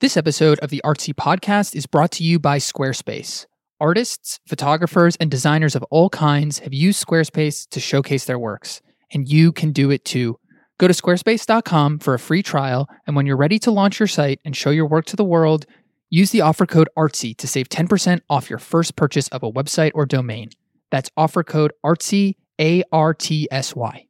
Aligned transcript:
This 0.00 0.16
episode 0.16 0.58
of 0.60 0.70
the 0.70 0.80
Artsy 0.82 1.12
Podcast 1.12 1.76
is 1.76 1.84
brought 1.84 2.10
to 2.12 2.24
you 2.24 2.38
by 2.38 2.56
Squarespace. 2.56 3.44
Artists, 3.78 4.40
photographers, 4.48 5.14
and 5.16 5.30
designers 5.30 5.76
of 5.76 5.82
all 5.90 6.08
kinds 6.08 6.60
have 6.60 6.72
used 6.72 7.06
Squarespace 7.06 7.68
to 7.68 7.80
showcase 7.80 8.24
their 8.24 8.38
works, 8.38 8.80
and 9.12 9.28
you 9.28 9.52
can 9.52 9.72
do 9.72 9.90
it 9.90 10.06
too. 10.06 10.38
Go 10.78 10.88
to 10.88 10.94
squarespace.com 10.94 11.98
for 11.98 12.14
a 12.14 12.18
free 12.18 12.42
trial, 12.42 12.88
and 13.06 13.14
when 13.14 13.26
you're 13.26 13.36
ready 13.36 13.58
to 13.58 13.70
launch 13.70 14.00
your 14.00 14.06
site 14.06 14.40
and 14.42 14.56
show 14.56 14.70
your 14.70 14.86
work 14.86 15.04
to 15.04 15.16
the 15.16 15.22
world, 15.22 15.66
use 16.08 16.30
the 16.30 16.40
offer 16.40 16.64
code 16.64 16.88
ARTSY 16.96 17.36
to 17.36 17.46
save 17.46 17.68
10% 17.68 18.22
off 18.30 18.48
your 18.48 18.58
first 18.58 18.96
purchase 18.96 19.28
of 19.28 19.42
a 19.42 19.52
website 19.52 19.90
or 19.94 20.06
domain. 20.06 20.48
That's 20.90 21.10
offer 21.14 21.42
code 21.42 21.74
ARTSY, 21.84 22.38
A 22.58 22.84
R 22.90 23.12
T 23.12 23.48
S 23.50 23.76
Y. 23.76 24.06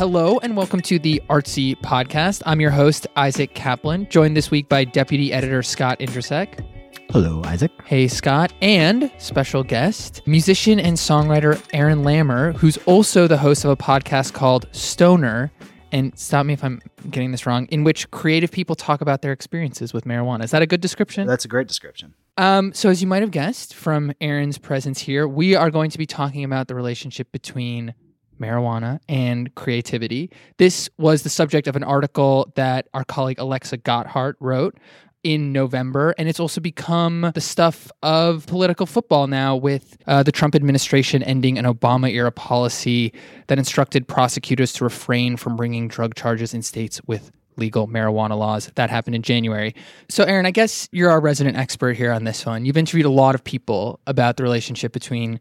Hello 0.00 0.38
and 0.38 0.56
welcome 0.56 0.80
to 0.80 0.98
the 0.98 1.22
Artsy 1.28 1.78
Podcast. 1.78 2.40
I'm 2.46 2.58
your 2.58 2.70
host, 2.70 3.06
Isaac 3.16 3.52
Kaplan, 3.52 4.08
joined 4.08 4.34
this 4.34 4.50
week 4.50 4.66
by 4.66 4.82
Deputy 4.82 5.30
Editor 5.30 5.62
Scott 5.62 5.98
Indrisek. 5.98 6.66
Hello, 7.10 7.42
Isaac. 7.44 7.70
Hey, 7.84 8.08
Scott, 8.08 8.50
and 8.62 9.12
special 9.18 9.62
guest, 9.62 10.22
musician 10.26 10.80
and 10.80 10.96
songwriter 10.96 11.62
Aaron 11.74 11.98
Lammer, 11.98 12.54
who's 12.54 12.78
also 12.86 13.26
the 13.26 13.36
host 13.36 13.62
of 13.66 13.72
a 13.72 13.76
podcast 13.76 14.32
called 14.32 14.68
Stoner. 14.72 15.52
And 15.92 16.18
stop 16.18 16.46
me 16.46 16.54
if 16.54 16.64
I'm 16.64 16.80
getting 17.10 17.30
this 17.30 17.44
wrong, 17.44 17.66
in 17.66 17.84
which 17.84 18.10
creative 18.10 18.50
people 18.50 18.76
talk 18.76 19.02
about 19.02 19.20
their 19.20 19.32
experiences 19.32 19.92
with 19.92 20.06
marijuana. 20.06 20.44
Is 20.44 20.50
that 20.52 20.62
a 20.62 20.66
good 20.66 20.80
description? 20.80 21.26
That's 21.26 21.44
a 21.44 21.48
great 21.48 21.68
description. 21.68 22.14
Um, 22.38 22.72
so, 22.72 22.88
as 22.88 23.02
you 23.02 23.06
might 23.06 23.20
have 23.20 23.32
guessed 23.32 23.74
from 23.74 24.14
Aaron's 24.22 24.56
presence 24.56 25.00
here, 25.00 25.28
we 25.28 25.54
are 25.54 25.70
going 25.70 25.90
to 25.90 25.98
be 25.98 26.06
talking 26.06 26.42
about 26.42 26.68
the 26.68 26.74
relationship 26.74 27.30
between 27.32 27.92
marijuana 28.40 28.98
and 29.08 29.54
creativity. 29.54 30.30
This 30.56 30.90
was 30.98 31.22
the 31.22 31.28
subject 31.28 31.68
of 31.68 31.76
an 31.76 31.84
article 31.84 32.52
that 32.56 32.88
our 32.94 33.04
colleague 33.04 33.38
Alexa 33.38 33.78
Gotthardt 33.78 34.34
wrote 34.40 34.78
in 35.22 35.52
November, 35.52 36.14
and 36.16 36.28
it's 36.28 36.40
also 36.40 36.60
become 36.60 37.30
the 37.34 37.40
stuff 37.40 37.90
of 38.02 38.46
political 38.46 38.86
football 38.86 39.26
now 39.26 39.54
with 39.54 39.98
uh, 40.06 40.22
the 40.22 40.32
Trump 40.32 40.54
administration 40.54 41.22
ending 41.22 41.58
an 41.58 41.66
Obama 41.66 42.10
era 42.10 42.32
policy 42.32 43.12
that 43.48 43.58
instructed 43.58 44.08
prosecutors 44.08 44.72
to 44.72 44.84
refrain 44.84 45.36
from 45.36 45.56
bringing 45.56 45.88
drug 45.88 46.14
charges 46.14 46.54
in 46.54 46.62
states 46.62 47.00
with 47.06 47.30
legal 47.56 47.86
marijuana 47.86 48.38
laws. 48.38 48.70
That 48.76 48.88
happened 48.88 49.14
in 49.14 49.22
January. 49.22 49.74
So, 50.08 50.24
Aaron, 50.24 50.46
I 50.46 50.50
guess 50.50 50.88
you're 50.92 51.10
our 51.10 51.20
resident 51.20 51.56
expert 51.56 51.96
here 51.96 52.12
on 52.12 52.24
this 52.24 52.46
one. 52.46 52.64
You've 52.64 52.78
interviewed 52.78 53.06
a 53.06 53.10
lot 53.10 53.34
of 53.34 53.44
people 53.44 54.00
about 54.06 54.38
the 54.38 54.42
relationship 54.42 54.92
between 54.92 55.38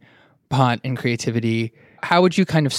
pot 0.50 0.82
and 0.84 0.98
creativity 0.98 1.72
how 2.04 2.22
would 2.22 2.38
you 2.38 2.46
kind 2.46 2.66
of, 2.66 2.74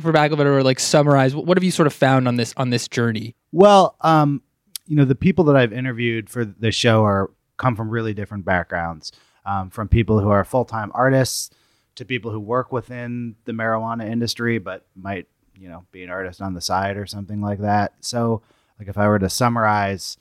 for 0.00 0.12
lack 0.12 0.30
of 0.30 0.34
a 0.34 0.36
better 0.36 0.62
like 0.62 0.80
summarize 0.80 1.34
what 1.34 1.56
have 1.56 1.64
you 1.64 1.70
sort 1.70 1.86
of 1.86 1.92
found 1.92 2.26
on 2.26 2.36
this 2.36 2.54
on 2.56 2.70
this 2.70 2.88
journey? 2.88 3.34
Well, 3.52 3.96
um, 4.00 4.42
you 4.86 4.96
know, 4.96 5.04
the 5.04 5.14
people 5.14 5.44
that 5.44 5.56
I've 5.56 5.72
interviewed 5.72 6.30
for 6.30 6.44
the 6.44 6.70
show 6.70 7.04
are 7.04 7.30
come 7.56 7.76
from 7.76 7.90
really 7.90 8.14
different 8.14 8.44
backgrounds, 8.44 9.12
um, 9.44 9.70
from 9.70 9.88
people 9.88 10.20
who 10.20 10.30
are 10.30 10.44
full 10.44 10.64
time 10.64 10.90
artists 10.94 11.50
to 11.96 12.04
people 12.04 12.30
who 12.30 12.40
work 12.40 12.72
within 12.72 13.36
the 13.46 13.52
marijuana 13.52 14.06
industry 14.08 14.58
but 14.58 14.86
might 14.94 15.26
you 15.58 15.68
know 15.68 15.84
be 15.92 16.02
an 16.02 16.10
artist 16.10 16.42
on 16.42 16.54
the 16.54 16.60
side 16.60 16.96
or 16.96 17.06
something 17.06 17.40
like 17.40 17.60
that. 17.60 17.94
So, 18.00 18.42
like 18.78 18.88
if 18.88 18.98
I 18.98 19.08
were 19.08 19.18
to 19.18 19.30
summarize 19.30 20.18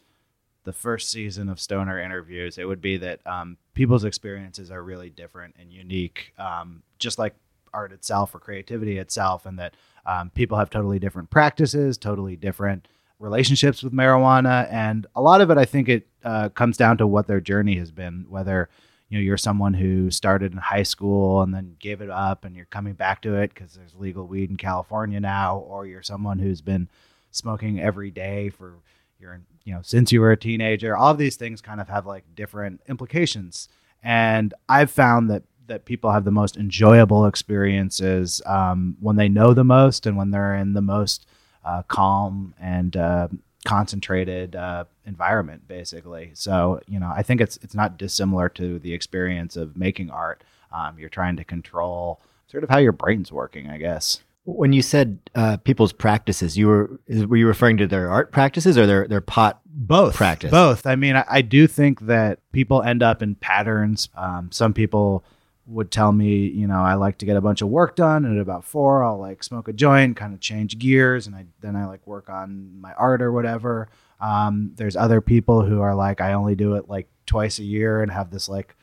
the 0.63 0.73
first 0.73 1.11
season 1.11 1.47
of 1.47 1.59
Stoner 1.59 1.99
interviews, 1.99 2.57
it 2.57 2.65
would 2.65 2.81
be 2.81 2.97
that 2.97 3.25
um, 3.27 3.57
people's 3.73 4.03
experiences 4.03 4.71
are 4.71 4.81
really 4.81 5.09
different 5.09 5.55
and 5.59 5.71
unique. 5.71 6.33
Um, 6.39 6.81
just 6.97 7.19
like 7.19 7.35
art 7.75 7.91
itself 7.91 8.33
or 8.33 8.39
creativity 8.39 8.97
itself, 8.97 9.45
and 9.45 9.59
that 9.59 9.75
um, 10.05 10.29
people 10.29 10.57
have 10.57 10.69
totally 10.69 10.97
different 10.99 11.29
practices, 11.29 11.97
totally 11.97 12.35
different 12.35 12.87
relationships 13.19 13.83
with 13.83 13.93
marijuana, 13.93 14.71
and 14.71 15.05
a 15.15 15.21
lot 15.21 15.41
of 15.41 15.51
it, 15.51 15.57
I 15.57 15.65
think, 15.65 15.89
it 15.89 16.07
uh, 16.23 16.49
comes 16.49 16.77
down 16.77 16.97
to 16.97 17.07
what 17.07 17.27
their 17.27 17.41
journey 17.41 17.77
has 17.77 17.91
been. 17.91 18.25
Whether 18.29 18.69
you 19.09 19.17
know 19.17 19.21
you're 19.21 19.37
someone 19.37 19.73
who 19.73 20.09
started 20.11 20.51
in 20.51 20.57
high 20.57 20.83
school 20.83 21.41
and 21.41 21.53
then 21.53 21.75
gave 21.79 22.01
it 22.01 22.09
up, 22.09 22.45
and 22.45 22.55
you're 22.55 22.65
coming 22.65 22.93
back 22.93 23.21
to 23.23 23.35
it 23.35 23.53
because 23.53 23.73
there's 23.73 23.95
legal 23.95 24.25
weed 24.25 24.49
in 24.49 24.57
California 24.57 25.19
now, 25.19 25.57
or 25.57 25.85
you're 25.85 26.01
someone 26.01 26.39
who's 26.39 26.61
been 26.61 26.89
smoking 27.31 27.79
every 27.81 28.11
day 28.11 28.49
for 28.49 28.75
you're 29.19 29.41
you 29.63 29.73
know 29.73 29.81
since 29.83 30.11
you 30.11 30.21
were 30.21 30.31
a 30.31 30.37
teenager. 30.37 30.95
All 30.95 31.11
of 31.11 31.17
these 31.17 31.35
things 31.35 31.61
kind 31.61 31.81
of 31.81 31.89
have 31.89 32.05
like 32.05 32.23
different 32.35 32.81
implications, 32.87 33.69
and 34.03 34.53
I've 34.69 34.91
found 34.91 35.29
that 35.29 35.43
that 35.67 35.85
people 35.85 36.11
have 36.11 36.25
the 36.25 36.31
most 36.31 36.57
enjoyable 36.57 37.25
experiences 37.25 38.41
um, 38.45 38.95
when 38.99 39.15
they 39.15 39.29
know 39.29 39.53
the 39.53 39.63
most 39.63 40.05
and 40.05 40.17
when 40.17 40.31
they're 40.31 40.55
in 40.55 40.73
the 40.73 40.81
most 40.81 41.25
uh, 41.63 41.81
calm 41.83 42.53
and 42.59 42.95
uh, 42.95 43.27
concentrated 43.65 44.55
uh, 44.55 44.85
environment, 45.05 45.67
basically. 45.67 46.31
So 46.33 46.79
you 46.87 46.99
know, 46.99 47.11
I 47.13 47.23
think 47.23 47.41
it's 47.41 47.57
it's 47.57 47.75
not 47.75 47.97
dissimilar 47.97 48.49
to 48.49 48.79
the 48.79 48.93
experience 48.93 49.57
of 49.57 49.75
making 49.75 50.09
art. 50.09 50.43
Um, 50.71 50.97
you're 50.97 51.09
trying 51.09 51.35
to 51.37 51.43
control 51.43 52.21
sort 52.47 52.63
of 52.63 52.69
how 52.69 52.77
your 52.77 52.91
brain's 52.91 53.31
working, 53.31 53.69
I 53.69 53.77
guess. 53.77 54.21
When 54.43 54.73
you 54.73 54.83
said 54.83 55.19
uh, 55.33 55.57
people's 55.57 55.91
practices, 55.91 56.55
you 56.55 56.67
were 56.67 56.99
were 57.09 57.37
you 57.37 57.47
referring 57.47 57.77
to 57.77 57.87
their 57.87 58.09
art 58.09 58.31
practices 58.31 58.77
or 58.77 58.85
their 58.85 59.07
their 59.07 59.21
pot 59.21 59.59
both 59.65 60.15
practice? 60.15 60.51
Both. 60.51 60.85
I 60.85 60.95
mean, 60.95 61.15
I, 61.15 61.25
I 61.27 61.41
do 61.41 61.65
think 61.65 62.01
that 62.01 62.39
people 62.51 62.83
end 62.83 63.01
up 63.01 63.23
in 63.23 63.35
patterns. 63.35 64.09
Um, 64.15 64.51
some 64.51 64.73
people 64.73 65.25
would 65.67 65.89
tell 65.91 66.11
me, 66.11 66.47
you 66.47 66.67
know, 66.67 66.79
I 66.79 66.93
like 66.93 67.17
to 67.19 67.25
get 67.25 67.37
a 67.37 67.41
bunch 67.41 67.61
of 67.61 67.69
work 67.69 67.95
done, 67.95 68.25
and 68.25 68.37
at 68.37 68.41
about 68.41 68.63
four, 68.63 69.03
I'll 69.03 69.17
like 69.17 69.43
smoke 69.43 69.67
a 69.67 69.73
joint, 69.73 70.15
kind 70.15 70.33
of 70.33 70.39
change 70.39 70.77
gears, 70.77 71.27
and 71.27 71.35
I 71.35 71.45
then 71.61 71.75
I 71.75 71.85
like 71.85 72.05
work 72.05 72.29
on 72.29 72.79
my 72.79 72.93
art 72.93 73.21
or 73.21 73.31
whatever. 73.31 73.89
Um, 74.21 74.71
there's 74.75 74.95
other 74.95 75.21
people 75.21 75.63
who 75.63 75.81
are 75.81 75.95
like, 75.95 76.21
I 76.21 76.33
only 76.33 76.55
do 76.55 76.75
it 76.75 76.87
like 76.87 77.07
twice 77.25 77.59
a 77.59 77.63
year 77.63 78.01
and 78.01 78.11
have 78.11 78.31
this 78.31 78.47
like 78.47 78.75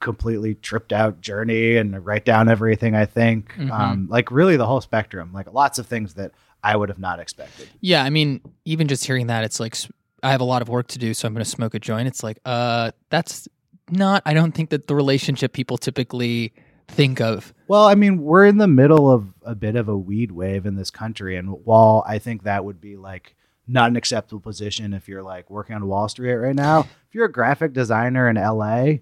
completely 0.00 0.54
tripped 0.54 0.92
out 0.92 1.20
journey 1.20 1.76
and 1.76 2.04
write 2.04 2.24
down 2.24 2.48
everything 2.48 2.94
I 2.94 3.06
think. 3.06 3.52
Mm-hmm. 3.52 3.72
Um, 3.72 4.06
like 4.10 4.30
really 4.30 4.56
the 4.56 4.66
whole 4.66 4.80
spectrum, 4.80 5.30
like 5.32 5.52
lots 5.52 5.78
of 5.78 5.86
things 5.86 6.14
that 6.14 6.32
I 6.62 6.76
would 6.76 6.88
have 6.88 6.98
not 6.98 7.20
expected. 7.20 7.68
Yeah, 7.80 8.02
I 8.02 8.10
mean, 8.10 8.40
even 8.64 8.88
just 8.88 9.04
hearing 9.04 9.28
that, 9.28 9.44
it's 9.44 9.60
like 9.60 9.76
I 10.22 10.32
have 10.32 10.40
a 10.40 10.44
lot 10.44 10.62
of 10.62 10.68
work 10.68 10.88
to 10.88 10.98
do, 10.98 11.14
so 11.14 11.26
I'm 11.26 11.34
going 11.34 11.44
to 11.44 11.50
smoke 11.50 11.74
a 11.74 11.78
joint. 11.78 12.08
It's 12.08 12.22
like, 12.22 12.38
uh, 12.44 12.90
that's 13.10 13.48
not, 13.90 14.22
I 14.26 14.34
don't 14.34 14.52
think 14.52 14.70
that 14.70 14.86
the 14.86 14.94
relationship 14.94 15.52
people 15.52 15.78
typically 15.78 16.52
think 16.88 17.20
of. 17.20 17.52
Well, 17.68 17.84
I 17.84 17.94
mean, 17.94 18.22
we're 18.22 18.46
in 18.46 18.58
the 18.58 18.68
middle 18.68 19.10
of 19.10 19.32
a 19.42 19.54
bit 19.54 19.76
of 19.76 19.88
a 19.88 19.96
weed 19.96 20.32
wave 20.32 20.66
in 20.66 20.76
this 20.76 20.90
country. 20.90 21.36
And 21.36 21.64
while 21.64 22.02
I 22.06 22.18
think 22.18 22.42
that 22.42 22.64
would 22.64 22.80
be 22.80 22.96
like 22.96 23.36
not 23.66 23.90
an 23.90 23.96
acceptable 23.96 24.40
position 24.40 24.94
if 24.94 25.08
you're 25.08 25.22
like 25.22 25.50
working 25.50 25.76
on 25.76 25.86
Wall 25.86 26.08
Street 26.08 26.34
right 26.34 26.56
now, 26.56 26.80
if 27.08 27.14
you're 27.14 27.26
a 27.26 27.32
graphic 27.32 27.72
designer 27.72 28.28
in 28.28 28.36
LA, 28.36 28.98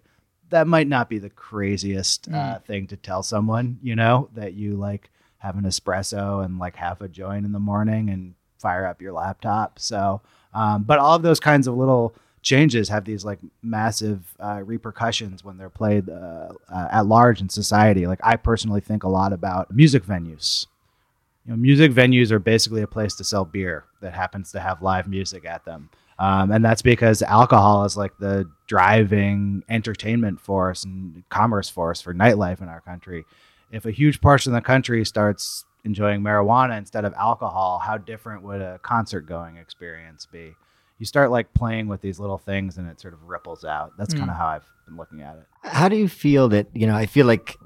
that 0.51 0.67
might 0.67 0.89
not 0.89 1.09
be 1.09 1.19
the 1.19 1.31
craziest 1.31 2.29
uh, 2.29 2.33
mm. 2.33 2.65
thing 2.65 2.87
to 2.89 2.97
tell 2.97 3.23
someone, 3.23 3.79
you 3.83 3.97
know, 3.97 4.29
that 4.35 4.55
you 4.55 4.77
like 4.77 5.11
have 5.39 5.57
an 5.57 5.65
espresso 5.65 6.45
and 6.45 6.59
like 6.59 6.77
half 6.77 7.01
a 7.01 7.09
joint 7.09 7.45
in 7.45 7.53
the 7.53 7.61
morning 7.61 8.11
and 8.11 8.35
fire 8.59 8.87
up 8.87 9.03
your 9.03 9.13
laptop. 9.13 9.79
So, 9.79 10.23
um, 10.55 10.85
but 10.85 10.99
all 10.99 11.15
of 11.15 11.23
those 11.23 11.41
kinds 11.41 11.67
of 11.67 11.77
little 11.77 12.15
changes 12.47 12.89
have 12.89 13.05
these 13.05 13.25
like 13.25 13.41
massive 13.61 14.21
uh, 14.39 14.63
repercussions 14.65 15.43
when 15.43 15.59
they're 15.59 15.69
played 15.69 16.09
uh, 16.09 16.49
uh, 16.73 16.89
at 16.93 17.05
large 17.05 17.41
in 17.41 17.49
society. 17.49 18.07
Like 18.07 18.21
I 18.23 18.37
personally 18.37 18.81
think 18.81 19.03
a 19.03 19.09
lot 19.09 19.33
about 19.33 19.75
music 19.75 20.05
venues. 20.05 20.69
You 21.45 21.51
know, 21.51 21.57
music 21.57 21.91
venues 21.91 22.31
are 22.31 22.39
basically 22.39 22.83
a 22.83 22.87
place 22.87 23.17
to 23.17 23.25
sell 23.25 23.45
beer 23.45 23.85
that 24.01 24.15
happens 24.15 24.53
to 24.53 24.61
have 24.61 24.81
live 24.81 25.09
music 25.09 25.45
at 25.45 25.65
them. 25.65 25.91
Um, 26.21 26.53
and 26.53 26.65
that's 26.65 26.83
because 26.83 27.21
alcohol 27.21 27.85
is 27.85 27.97
like 27.97 28.17
the 28.19 28.49
driving 28.69 29.65
entertainment 29.69 30.41
force 30.41 30.85
and 30.85 31.25
commerce 31.29 31.69
force 31.69 32.01
for 32.01 32.15
nightlife 32.15 32.63
in 32.63 32.69
our 32.69 32.81
country. 32.81 33.25
If 33.73 33.87
a 33.87 33.91
huge 33.91 34.21
portion 34.21 34.55
of 34.55 34.63
the 34.63 34.65
country 34.65 35.05
starts 35.05 35.65
enjoying 35.85 36.21
marijuana 36.21 36.79
instead 36.79 37.05
of 37.05 37.13
alcohol, 37.15 37.81
how 37.81 37.99
different 37.99 38.45
would 38.45 38.63
a 38.63 38.79
concert 38.85 39.23
going 39.23 39.57
experience 39.57 40.27
be? 40.31 40.55
You 40.99 41.07
start 41.07 41.31
like 41.31 41.53
playing 41.53 41.89
with 41.89 42.01
these 42.01 42.19
little 42.19 42.39
things 42.39 42.79
and 42.79 42.89
it 42.89 43.01
sort 43.01 43.15
of 43.15 43.23
ripples 43.23 43.65
out. 43.65 43.93
That's 43.99 44.15
mm. 44.15 44.19
kind 44.19 44.31
of 44.31 44.37
how 44.37 44.47
I've 44.47 44.65
been 44.87 44.97
looking 44.97 45.23
at 45.23 45.37
it. 45.37 45.45
How 45.63 45.89
do 45.89 45.97
you 45.97 46.09
feel 46.09 46.49
that, 46.51 46.69
you 46.73 46.87
know, 46.87 46.97
I 46.97 47.07
feel 47.07 47.27
like 47.27 47.57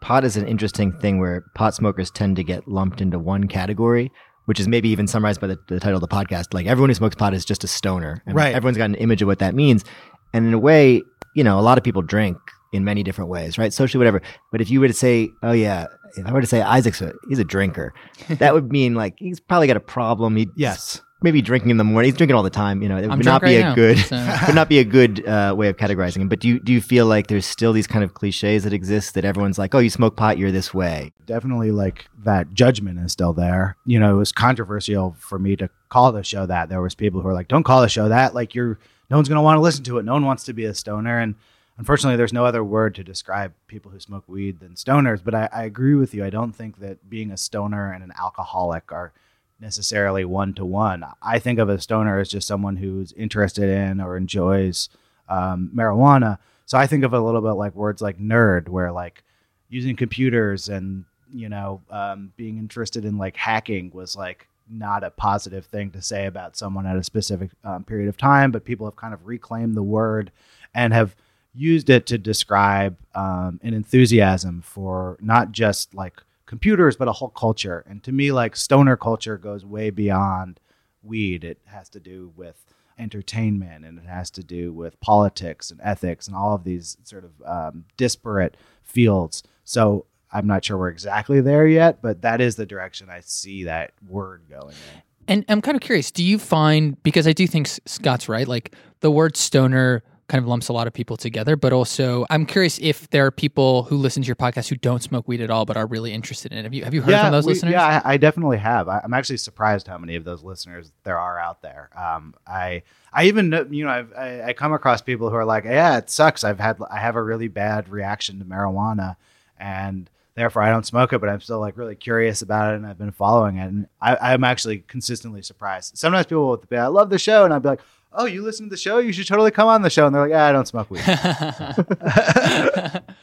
pot 0.00 0.24
is 0.24 0.36
an 0.36 0.46
interesting 0.46 0.92
thing 0.92 1.18
where 1.18 1.44
pot 1.54 1.74
smokers 1.74 2.10
tend 2.10 2.36
to 2.36 2.44
get 2.44 2.68
lumped 2.68 3.00
into 3.00 3.18
one 3.18 3.48
category, 3.48 4.12
which 4.44 4.60
is 4.60 4.68
maybe 4.68 4.88
even 4.88 5.06
summarized 5.06 5.40
by 5.40 5.48
the, 5.48 5.58
the 5.68 5.80
title 5.80 5.96
of 5.96 6.00
the 6.00 6.08
podcast. 6.08 6.54
Like 6.54 6.66
everyone 6.66 6.90
who 6.90 6.94
smokes 6.94 7.16
pot 7.16 7.34
is 7.34 7.44
just 7.44 7.64
a 7.64 7.68
stoner. 7.68 8.22
And 8.26 8.36
right. 8.36 8.54
Everyone's 8.54 8.78
got 8.78 8.84
an 8.84 8.94
image 8.96 9.20
of 9.22 9.26
what 9.26 9.40
that 9.40 9.54
means. 9.54 9.84
And 10.32 10.46
in 10.46 10.54
a 10.54 10.58
way, 10.58 11.02
you 11.34 11.42
know, 11.42 11.58
a 11.58 11.62
lot 11.62 11.78
of 11.78 11.84
people 11.84 12.02
drink 12.02 12.38
in 12.72 12.84
many 12.84 13.02
different 13.02 13.30
ways, 13.30 13.58
right? 13.58 13.72
Socially, 13.72 13.98
whatever. 13.98 14.22
But 14.52 14.60
if 14.60 14.70
you 14.70 14.80
were 14.80 14.88
to 14.88 14.94
say, 14.94 15.30
oh 15.42 15.52
yeah, 15.52 15.86
if 16.16 16.24
I 16.24 16.32
were 16.32 16.40
to 16.40 16.46
say 16.46 16.62
Isaac's 16.62 17.00
a, 17.00 17.12
he's 17.28 17.38
a 17.38 17.44
drinker, 17.44 17.94
that 18.28 18.54
would 18.54 18.70
mean 18.70 18.94
like 18.94 19.14
he's 19.18 19.40
probably 19.40 19.66
got 19.66 19.76
a 19.76 19.80
problem. 19.80 20.36
He 20.36 20.48
yes 20.56 21.00
maybe 21.26 21.42
drinking 21.42 21.70
in 21.70 21.76
the 21.76 21.84
morning. 21.84 22.08
He's 22.10 22.16
drinking 22.16 22.36
all 22.36 22.42
the 22.44 22.50
time. 22.50 22.80
You 22.82 22.88
know, 22.88 22.96
it 22.98 23.10
I'm 23.10 23.18
would 23.18 23.24
not 23.26 23.42
be 23.42 23.48
right 23.48 23.56
a 23.56 23.60
now, 23.60 23.74
good 23.74 23.98
so- 23.98 24.16
would 24.46 24.54
not 24.54 24.68
be 24.68 24.78
a 24.78 24.84
good 24.84 25.26
uh, 25.26 25.54
way 25.56 25.68
of 25.68 25.76
categorizing 25.76 26.18
him. 26.18 26.28
But 26.28 26.40
do 26.40 26.48
you 26.48 26.60
do 26.60 26.72
you 26.72 26.80
feel 26.80 27.06
like 27.06 27.26
there's 27.26 27.44
still 27.46 27.72
these 27.72 27.86
kind 27.86 28.04
of 28.04 28.14
cliches 28.14 28.64
that 28.64 28.72
exist 28.72 29.14
that 29.14 29.24
everyone's 29.24 29.58
like, 29.58 29.74
oh, 29.74 29.78
you 29.80 29.90
smoke 29.90 30.16
pot, 30.16 30.38
you're 30.38 30.52
this 30.52 30.72
way. 30.72 31.12
definitely 31.26 31.72
like 31.72 32.06
that 32.24 32.54
judgment 32.54 32.98
is 33.00 33.12
still 33.12 33.32
there. 33.32 33.76
You 33.84 33.98
know, 33.98 34.14
it 34.14 34.18
was 34.18 34.30
controversial 34.32 35.16
for 35.18 35.38
me 35.38 35.56
to 35.56 35.68
call 35.88 36.12
the 36.12 36.22
show 36.22 36.46
that. 36.46 36.68
There 36.68 36.80
was 36.80 36.94
people 36.94 37.20
who 37.20 37.26
were 37.28 37.34
like, 37.34 37.48
"Don't 37.48 37.64
call 37.64 37.82
the 37.82 37.88
show 37.88 38.08
that. 38.08 38.34
Like 38.34 38.54
you're 38.54 38.78
no 39.10 39.16
one's 39.16 39.28
going 39.28 39.36
to 39.36 39.42
want 39.42 39.56
to 39.56 39.60
listen 39.60 39.84
to 39.84 39.98
it. 39.98 40.04
No 40.04 40.12
one 40.14 40.24
wants 40.24 40.44
to 40.44 40.52
be 40.52 40.64
a 40.64 40.74
stoner." 40.74 41.18
And 41.18 41.34
unfortunately, 41.78 42.16
there's 42.16 42.32
no 42.32 42.44
other 42.44 42.62
word 42.64 42.94
to 42.94 43.04
describe 43.04 43.52
people 43.66 43.90
who 43.90 44.00
smoke 44.00 44.24
weed 44.28 44.60
than 44.60 44.74
stoners. 44.74 45.20
But 45.24 45.34
I, 45.34 45.48
I 45.52 45.64
agree 45.64 45.94
with 45.94 46.14
you. 46.14 46.24
I 46.24 46.30
don't 46.30 46.52
think 46.52 46.78
that 46.80 47.10
being 47.10 47.30
a 47.32 47.36
stoner 47.36 47.92
and 47.92 48.02
an 48.04 48.12
alcoholic 48.18 48.92
are 48.92 49.12
necessarily 49.60 50.24
one 50.24 50.54
to 50.54 50.64
one. 50.64 51.04
I 51.22 51.38
think 51.38 51.58
of 51.58 51.68
a 51.68 51.80
stoner 51.80 52.18
as 52.18 52.28
just 52.28 52.46
someone 52.46 52.76
who's 52.76 53.12
interested 53.12 53.68
in 53.68 54.00
or 54.00 54.16
enjoys 54.16 54.88
um, 55.28 55.70
marijuana. 55.74 56.38
So 56.66 56.76
I 56.78 56.86
think 56.86 57.04
of 57.04 57.12
a 57.12 57.20
little 57.20 57.40
bit 57.40 57.52
like 57.52 57.74
words 57.74 58.02
like 58.02 58.18
nerd, 58.18 58.68
where 58.68 58.92
like 58.92 59.22
using 59.68 59.96
computers 59.96 60.68
and 60.68 61.04
you 61.32 61.48
know 61.48 61.82
um, 61.90 62.32
being 62.36 62.58
interested 62.58 63.04
in 63.04 63.18
like 63.18 63.36
hacking 63.36 63.90
was 63.92 64.16
like 64.16 64.48
not 64.68 65.04
a 65.04 65.10
positive 65.10 65.66
thing 65.66 65.90
to 65.92 66.02
say 66.02 66.26
about 66.26 66.56
someone 66.56 66.86
at 66.86 66.96
a 66.96 67.04
specific 67.04 67.50
um, 67.64 67.84
period 67.84 68.08
of 68.08 68.16
time, 68.16 68.50
but 68.50 68.64
people 68.64 68.86
have 68.86 68.96
kind 68.96 69.14
of 69.14 69.26
reclaimed 69.26 69.74
the 69.74 69.82
word 69.82 70.32
and 70.74 70.92
have 70.92 71.14
used 71.54 71.88
it 71.88 72.06
to 72.06 72.18
describe 72.18 72.96
um, 73.14 73.60
an 73.62 73.74
enthusiasm 73.74 74.60
for 74.60 75.16
not 75.20 75.52
just 75.52 75.94
like 75.94 76.20
computers, 76.46 76.96
but 76.96 77.08
a 77.08 77.12
whole 77.12 77.28
culture. 77.28 77.84
And 77.88 78.02
to 78.04 78.12
me, 78.12 78.32
like 78.32 78.56
stoner 78.56 78.96
culture 78.96 79.36
goes 79.36 79.64
way 79.64 79.90
beyond 79.90 80.60
weed. 81.02 81.44
It 81.44 81.58
has 81.66 81.88
to 81.90 82.00
do 82.00 82.32
with 82.36 82.64
entertainment 82.98 83.84
and 83.84 83.98
it 83.98 84.06
has 84.06 84.30
to 84.30 84.42
do 84.42 84.72
with 84.72 84.98
politics 85.00 85.70
and 85.70 85.80
ethics 85.82 86.26
and 86.26 86.36
all 86.36 86.54
of 86.54 86.64
these 86.64 86.96
sort 87.04 87.24
of 87.24 87.32
um, 87.44 87.84
disparate 87.96 88.56
fields. 88.82 89.42
So 89.64 90.06
I'm 90.32 90.46
not 90.46 90.64
sure 90.64 90.78
we're 90.78 90.88
exactly 90.88 91.40
there 91.40 91.66
yet, 91.66 92.00
but 92.02 92.22
that 92.22 92.40
is 92.40 92.56
the 92.56 92.66
direction 92.66 93.10
I 93.10 93.20
see 93.20 93.64
that 93.64 93.92
word 94.08 94.44
going 94.48 94.70
in. 94.70 95.02
And 95.28 95.44
I'm 95.48 95.60
kind 95.60 95.76
of 95.76 95.82
curious, 95.82 96.10
do 96.10 96.24
you 96.24 96.38
find 96.38 97.02
because 97.02 97.26
I 97.26 97.32
do 97.32 97.46
think 97.46 97.68
Scott's 97.84 98.28
right, 98.28 98.46
like 98.46 98.74
the 99.00 99.10
word 99.10 99.36
stoner 99.36 100.02
kind 100.28 100.42
of 100.42 100.48
lumps 100.48 100.68
a 100.68 100.72
lot 100.72 100.88
of 100.88 100.92
people 100.92 101.16
together, 101.16 101.54
but 101.56 101.72
also 101.72 102.26
I'm 102.30 102.46
curious 102.46 102.78
if 102.82 103.08
there 103.10 103.26
are 103.26 103.30
people 103.30 103.84
who 103.84 103.96
listen 103.96 104.22
to 104.22 104.26
your 104.26 104.34
podcast 104.34 104.68
who 104.68 104.74
don't 104.74 105.02
smoke 105.02 105.28
weed 105.28 105.40
at 105.40 105.50
all 105.50 105.64
but 105.64 105.76
are 105.76 105.86
really 105.86 106.12
interested 106.12 106.50
in 106.52 106.58
it. 106.58 106.62
Have 106.64 106.74
you 106.74 106.82
have 106.84 106.92
you 106.94 107.00
heard 107.00 107.20
from 107.20 107.30
those 107.32 107.46
we- 107.46 107.52
listeners? 107.52 107.72
Yeah, 107.72 108.02
I, 108.04 108.14
I 108.14 108.16
definitely 108.16 108.58
have. 108.58 108.88
I, 108.88 109.00
I'm 109.04 109.14
actually 109.14 109.36
surprised 109.36 109.86
how 109.86 109.98
many 109.98 110.16
of 110.16 110.24
those 110.24 110.42
listeners 110.42 110.92
there 111.04 111.18
are 111.18 111.38
out 111.38 111.62
there. 111.62 111.90
Um, 111.96 112.34
I 112.46 112.82
I 113.12 113.26
even 113.26 113.68
you 113.70 113.84
know 113.84 113.90
I've, 113.90 114.12
I 114.14 114.42
I 114.48 114.52
come 114.52 114.72
across 114.72 115.00
people 115.00 115.30
who 115.30 115.36
are 115.36 115.44
like, 115.44 115.64
yeah, 115.64 115.98
it 115.98 116.10
sucks. 116.10 116.42
I've 116.42 116.58
had 116.58 116.78
I 116.90 116.98
have 116.98 117.14
a 117.14 117.22
really 117.22 117.48
bad 117.48 117.88
reaction 117.88 118.40
to 118.40 118.44
marijuana, 118.44 119.16
and 119.58 120.10
therefore 120.34 120.62
I 120.62 120.70
don't 120.70 120.84
smoke 120.84 121.12
it, 121.12 121.20
but 121.20 121.28
I'm 121.28 121.40
still 121.40 121.60
like 121.60 121.76
really 121.76 121.94
curious 121.94 122.42
about 122.42 122.72
it, 122.72 122.76
and 122.78 122.86
I've 122.86 122.98
been 122.98 123.12
following 123.12 123.58
it, 123.58 123.66
and 123.66 123.86
I, 124.00 124.16
I'm 124.32 124.42
actually 124.42 124.78
consistently 124.78 125.42
surprised. 125.42 125.96
Sometimes 125.96 126.26
people 126.26 126.48
will 126.48 126.56
be, 126.56 126.76
I 126.76 126.88
love 126.88 127.10
the 127.10 127.18
show, 127.18 127.44
and 127.44 127.54
I'd 127.54 127.62
be 127.62 127.68
like. 127.68 127.80
Oh, 128.16 128.24
you 128.24 128.42
listen 128.42 128.66
to 128.66 128.70
the 128.70 128.76
show? 128.76 128.98
You 128.98 129.12
should 129.12 129.26
totally 129.26 129.50
come 129.50 129.68
on 129.68 129.82
the 129.82 129.90
show. 129.90 130.06
And 130.06 130.14
they're 130.14 130.22
like, 130.22 130.30
yeah, 130.30 130.46
I 130.46 130.52
don't 130.52 130.66
smoke 130.66 130.90
weed. 130.90 131.02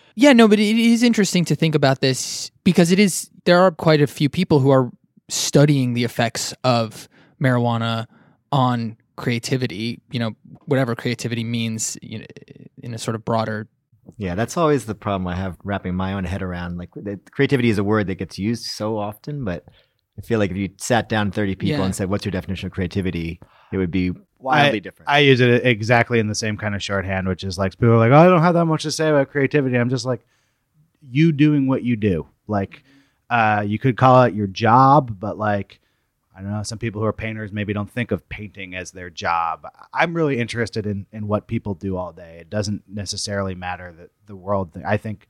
yeah, 0.16 0.34
no, 0.34 0.48
but 0.48 0.60
it 0.60 0.78
is 0.78 1.04
interesting 1.04 1.46
to 1.46 1.56
think 1.56 1.76
about 1.76 2.02
this 2.02 2.52
because 2.64 2.92
it 2.92 3.00
is 3.00 3.30
there 3.46 3.60
are 3.60 3.72
quite 3.72 4.02
a 4.02 4.08
few 4.08 4.30
people 4.30 4.60
who 4.60 4.70
are 4.70 4.92
studying 5.30 5.94
the 5.94 6.04
effects 6.04 6.54
of 6.64 7.08
marijuana 7.42 8.06
on 8.52 8.98
creativity, 9.16 10.00
you 10.12 10.20
know, 10.20 10.32
whatever 10.66 10.96
creativity 10.96 11.44
means 11.44 11.98
you 12.02 12.20
know, 12.20 12.26
in 12.82 12.94
a 12.94 12.98
sort 12.98 13.16
of 13.16 13.26
broader 13.26 13.68
Yeah, 14.18 14.36
that's 14.36 14.58
always 14.58 14.86
the 14.86 14.96
problem 14.96 15.28
I 15.28 15.36
have 15.36 15.58
wrapping 15.64 15.96
my 15.96 16.14
own 16.14 16.24
head 16.24 16.42
around. 16.42 16.78
Like 16.78 16.90
the, 16.96 17.20
creativity 17.32 17.70
is 17.70 17.78
a 17.78 17.84
word 17.84 18.08
that 18.08 18.16
gets 18.16 18.38
used 18.38 18.66
so 18.66 18.98
often, 18.98 19.44
but 19.44 19.66
I 20.18 20.22
feel 20.22 20.40
like 20.40 20.52
if 20.52 20.58
you 20.58 20.70
sat 20.78 21.10
down 21.10 21.32
30 21.32 21.56
people 21.56 21.80
Yeah. 21.80 21.86
and 21.86 21.96
said, 21.96 22.10
"What's 22.10 22.26
your 22.26 22.32
definition 22.32 22.68
of 22.68 22.74
creativity?" 22.74 23.40
it 23.72 23.78
would 23.78 23.92
be 23.92 24.12
Well, 24.44 24.56
I- 24.56 24.64
wildly 24.64 24.80
different. 24.82 25.10
I 25.10 25.20
use 25.20 25.40
it 25.40 25.66
exactly 25.66 26.20
in 26.20 26.28
the 26.28 26.36
same 26.36 26.58
kind 26.58 26.76
of 26.76 26.84
shorthand, 26.84 27.28
which 27.28 27.44
is 27.44 27.58
like 27.58 27.72
people 27.78 27.94
are 27.94 27.98
like, 27.98 28.12
oh, 28.12 28.18
I 28.18 28.26
don't 28.26 28.42
have 28.42 28.54
that 28.56 28.66
much 28.66 28.84
to 28.84 28.92
say 28.92 29.10
about 29.10 29.30
creativity. 29.30 29.78
I'm 29.78 29.90
just 29.90 30.06
like, 30.06 30.22
you 31.10 31.32
doing 31.32 31.68
what 31.68 31.84
you 31.84 31.96
do. 31.96 32.28
Like, 32.48 32.84
uh, 33.30 33.64
you 33.66 33.80
could 33.80 33.98
call 33.98 34.24
it 34.24 34.34
your 34.34 34.48
job, 34.48 35.20
but 35.20 35.38
like, 35.38 35.80
I 36.36 36.42
don't 36.42 36.52
know. 36.52 36.64
Some 36.64 36.80
people 36.80 37.00
who 37.00 37.08
are 37.08 37.14
painters 37.14 37.52
maybe 37.52 37.74
don't 37.74 37.90
think 37.90 38.12
of 38.12 38.28
painting 38.28 38.74
as 38.76 38.92
their 38.92 39.10
job. 39.10 39.68
I'm 39.94 40.14
really 40.14 40.40
interested 40.40 40.86
in 40.88 41.06
in 41.12 41.28
what 41.28 41.48
people 41.48 41.74
do 41.74 41.96
all 41.96 42.12
day. 42.12 42.38
It 42.40 42.50
doesn't 42.50 42.84
necessarily 42.88 43.56
matter 43.56 43.94
that 43.98 44.10
the 44.26 44.36
world. 44.36 44.74
Thing. 44.74 44.84
I 44.86 44.98
think, 44.98 45.28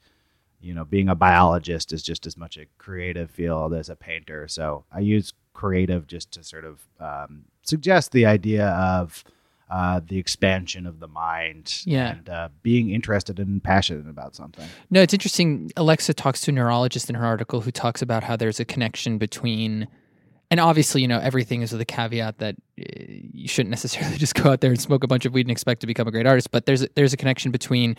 you 0.62 0.74
know, 0.74 0.86
being 0.86 1.10
a 1.10 1.16
biologist 1.16 1.92
is 1.92 2.04
just 2.04 2.26
as 2.26 2.38
much 2.38 2.58
a 2.58 2.68
creative 2.78 3.30
field 3.30 3.74
as 3.74 3.90
a 3.90 3.96
painter. 3.96 4.48
So 4.48 4.86
I 4.92 5.00
use 5.00 5.34
creative 5.54 6.08
just 6.08 6.32
to 6.34 6.44
sort 6.44 6.66
of 6.66 6.82
um, 7.00 7.44
suggest 7.62 8.12
the 8.12 8.26
idea 8.26 8.68
of 8.70 9.24
uh, 9.70 10.00
the 10.06 10.18
expansion 10.20 10.86
of 10.86 11.00
the 11.00 11.08
mind 11.08 11.82
Yeah. 11.86 12.12
and 12.12 12.30
uh, 12.30 12.50
being 12.62 12.92
interested 12.92 13.40
and 13.40 13.64
passionate 13.64 14.08
about 14.08 14.36
something. 14.36 14.68
No, 14.92 15.02
it's 15.02 15.14
interesting. 15.14 15.72
Alexa 15.78 16.14
talks 16.14 16.42
to 16.42 16.52
a 16.52 16.54
neurologist 16.54 17.10
in 17.10 17.16
her 17.16 17.26
article 17.26 17.62
who 17.62 17.72
talks 17.72 18.02
about 18.02 18.24
how 18.24 18.36
there's 18.36 18.60
a 18.60 18.66
connection 18.66 19.18
between, 19.18 19.88
and 20.52 20.60
obviously, 20.60 21.02
you 21.02 21.08
know, 21.08 21.18
everything 21.20 21.64
is 21.64 21.72
with 21.72 21.82
a 21.82 21.86
caveat 21.86 22.38
that 22.38 22.56
uh, 22.80 22.84
you 23.08 23.48
shouldn't 23.48 23.72
necessarily 23.72 24.18
just 24.26 24.36
go 24.36 24.52
out 24.52 24.62
there 24.62 24.70
and 24.70 24.80
smoke 24.80 25.04
a 25.04 25.08
bunch 25.08 25.26
of 25.26 25.34
weed 25.34 25.48
and 25.48 25.52
expect 25.52 25.82
to 25.82 25.88
become 25.88 26.08
a 26.08 26.12
great 26.12 26.28
artist. 26.28 26.52
But 26.52 26.68
there's 26.68 26.84
a, 26.84 26.90
there's 26.96 27.14
a 27.14 27.18
connection 27.18 27.52
between 27.52 27.96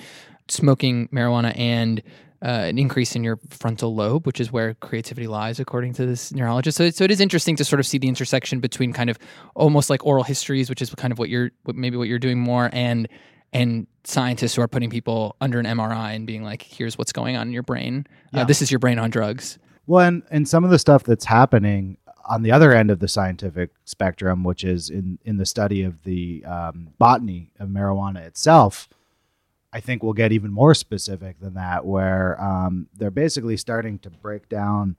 smoking 0.48 1.08
marijuana 1.08 1.58
and 1.58 2.02
uh, 2.44 2.67
an 2.69 2.79
increase 2.79 3.17
in 3.17 3.25
your 3.25 3.38
frontal 3.49 3.94
lobe, 3.94 4.26
which 4.26 4.38
is 4.38 4.52
where 4.52 4.75
creativity 4.75 5.26
lies, 5.26 5.58
according 5.58 5.94
to 5.94 6.05
this 6.05 6.32
neurologist. 6.32 6.76
So, 6.76 6.91
so 6.91 7.02
it 7.02 7.11
is 7.11 7.20
interesting 7.20 7.56
to 7.56 7.64
sort 7.64 7.81
of 7.81 7.87
see 7.87 7.96
the 7.96 8.08
intersection 8.08 8.61
between 8.61 8.93
kind 8.93 9.08
of 9.08 9.19
almost 9.55 9.88
like 9.88 10.05
oral 10.05 10.25
histories, 10.25 10.69
which 10.69 10.82
is 10.82 10.91
kind 10.91 11.11
of 11.11 11.19
what 11.19 11.31
you're, 11.31 11.50
what 11.62 11.75
maybe 11.75 11.96
what 11.96 12.08
you're 12.08 12.19
doing 12.19 12.38
more, 12.38 12.69
and 12.73 13.08
and 13.52 13.87
scientists 14.02 14.56
who 14.56 14.62
are 14.62 14.69
putting 14.69 14.91
people 14.91 15.37
under 15.41 15.58
an 15.58 15.64
MRI 15.64 16.14
and 16.14 16.26
being 16.26 16.43
like, 16.43 16.62
"Here's 16.62 16.99
what's 16.99 17.12
going 17.12 17.37
on 17.37 17.46
in 17.46 17.52
your 17.52 17.62
brain. 17.62 18.06
Uh, 18.35 18.44
this 18.44 18.61
is 18.61 18.70
your 18.70 18.79
brain 18.79 18.99
on 18.99 19.11
drugs." 19.11 19.58
Well, 19.87 20.06
and, 20.06 20.23
and 20.31 20.49
some 20.49 20.64
of 20.64 20.70
the 20.70 20.79
stuff 20.79 21.02
that's 21.02 21.26
happening 21.26 21.99
on 22.26 22.43
the 22.43 22.52
other 22.52 22.73
end 22.73 22.90
of 22.90 23.00
the 23.00 23.08
scientific 23.08 23.70
spectrum, 23.85 24.44
which 24.44 24.64
is 24.64 24.90
in, 24.90 25.19
in 25.25 25.37
the 25.37 25.47
study 25.47 25.82
of 25.82 26.02
the 26.05 26.44
um, 26.44 26.88
botany 26.99 27.52
of 27.58 27.69
marijuana 27.69 28.20
itself, 28.20 28.88
I 29.75 29.81
think 29.81 30.05
we'll 30.05 30.12
get 30.12 30.31
even 30.31 30.53
more 30.53 30.73
specific 30.73 31.41
than 31.41 31.55
that, 31.55 31.85
where 31.85 32.41
um, 32.41 32.87
they're 32.97 33.11
basically 33.11 33.56
starting 33.56 33.99
to 33.99 34.11
break 34.11 34.49
down 34.49 34.97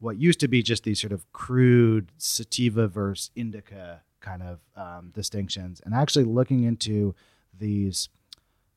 what 0.00 0.18
used 0.20 0.38
to 0.40 0.48
be 0.48 0.62
just 0.62 0.84
these 0.84 1.00
sort 1.00 1.14
of 1.14 1.30
crude 1.32 2.12
sativa 2.18 2.88
versus 2.88 3.30
indica 3.34 4.02
kind 4.20 4.42
of 4.42 4.58
um, 4.76 5.12
distinctions, 5.14 5.80
and 5.82 5.94
actually 5.94 6.24
looking 6.24 6.62
into 6.64 7.14
these. 7.58 8.10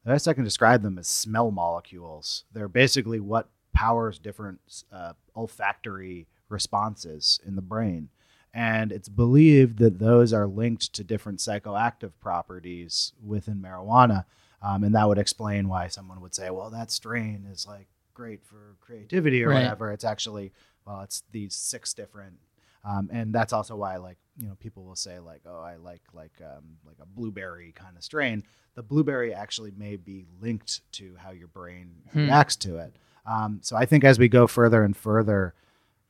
The 0.06 0.12
best 0.12 0.27
I 0.27 0.34
can 0.34 0.46
describe 0.46 0.84
them 0.84 0.98
as 0.98 1.08
smell 1.08 1.51
molecules. 1.51 2.46
They're 2.54 2.70
basically 2.70 3.20
what 3.20 3.50
powers 3.74 4.20
different 4.20 4.84
uh, 4.92 5.13
olfactory 5.36 6.27
responses 6.48 7.42
in 7.46 7.56
the 7.56 7.62
brain. 7.62 8.10
And 8.54 8.92
it's 8.94 9.10
believed 9.10 9.80
that 9.80 10.00
those 10.00 10.32
are 10.32 10.48
linked 10.48 10.94
to 10.94 11.04
different 11.04 11.39
psychoactive 11.39 12.12
properties 12.22 13.12
within 13.22 13.58
marijuana. 13.58 14.24
Um, 14.62 14.83
and 14.83 14.95
that 14.95 15.07
would 15.07 15.17
explain 15.17 15.67
why 15.67 15.88
someone 15.88 16.21
would 16.21 16.33
say, 16.35 16.50
well, 16.50 16.69
that 16.71 16.91
strain 16.91 17.45
is 17.51 17.65
like 17.67 17.88
great 18.13 18.43
for 18.43 18.75
creativity 18.81 19.43
or 19.43 19.50
Right. 19.50 19.63
whatever. 19.63 19.91
It's 19.91 20.05
actually, 20.05 20.51
well, 20.85 21.01
it's 21.01 21.24
these 21.31 21.55
six 21.55 21.93
different. 21.93 22.38
Um, 22.83 23.09
and 23.12 23.33
that's 23.33 23.51
also 23.53 23.75
why, 23.75 23.97
like, 23.97 24.17
you 24.38 24.47
know, 24.47 24.55
people 24.55 24.83
will 24.85 24.95
say, 24.95 25.19
like, 25.19 25.41
oh, 25.47 25.59
I 25.59 25.75
like, 25.77 26.01
like, 26.13 26.33
um, 26.41 26.63
like 26.85 26.97
a 27.01 27.05
blueberry 27.05 27.71
kind 27.71 27.97
of 27.97 28.03
strain. 28.03 28.43
The 28.75 28.83
blueberry 28.83 29.33
actually 29.33 29.71
may 29.75 29.95
be 29.95 30.25
linked 30.39 30.81
to 30.93 31.15
how 31.17 31.31
your 31.31 31.47
brain 31.47 31.95
Hmm. 32.12 32.19
reacts 32.25 32.55
to 32.57 32.77
it. 32.77 32.95
Um, 33.25 33.59
so 33.63 33.75
I 33.75 33.85
think 33.85 34.03
as 34.03 34.19
we 34.19 34.27
go 34.29 34.45
further 34.45 34.83
and 34.83 34.95
further, 34.95 35.55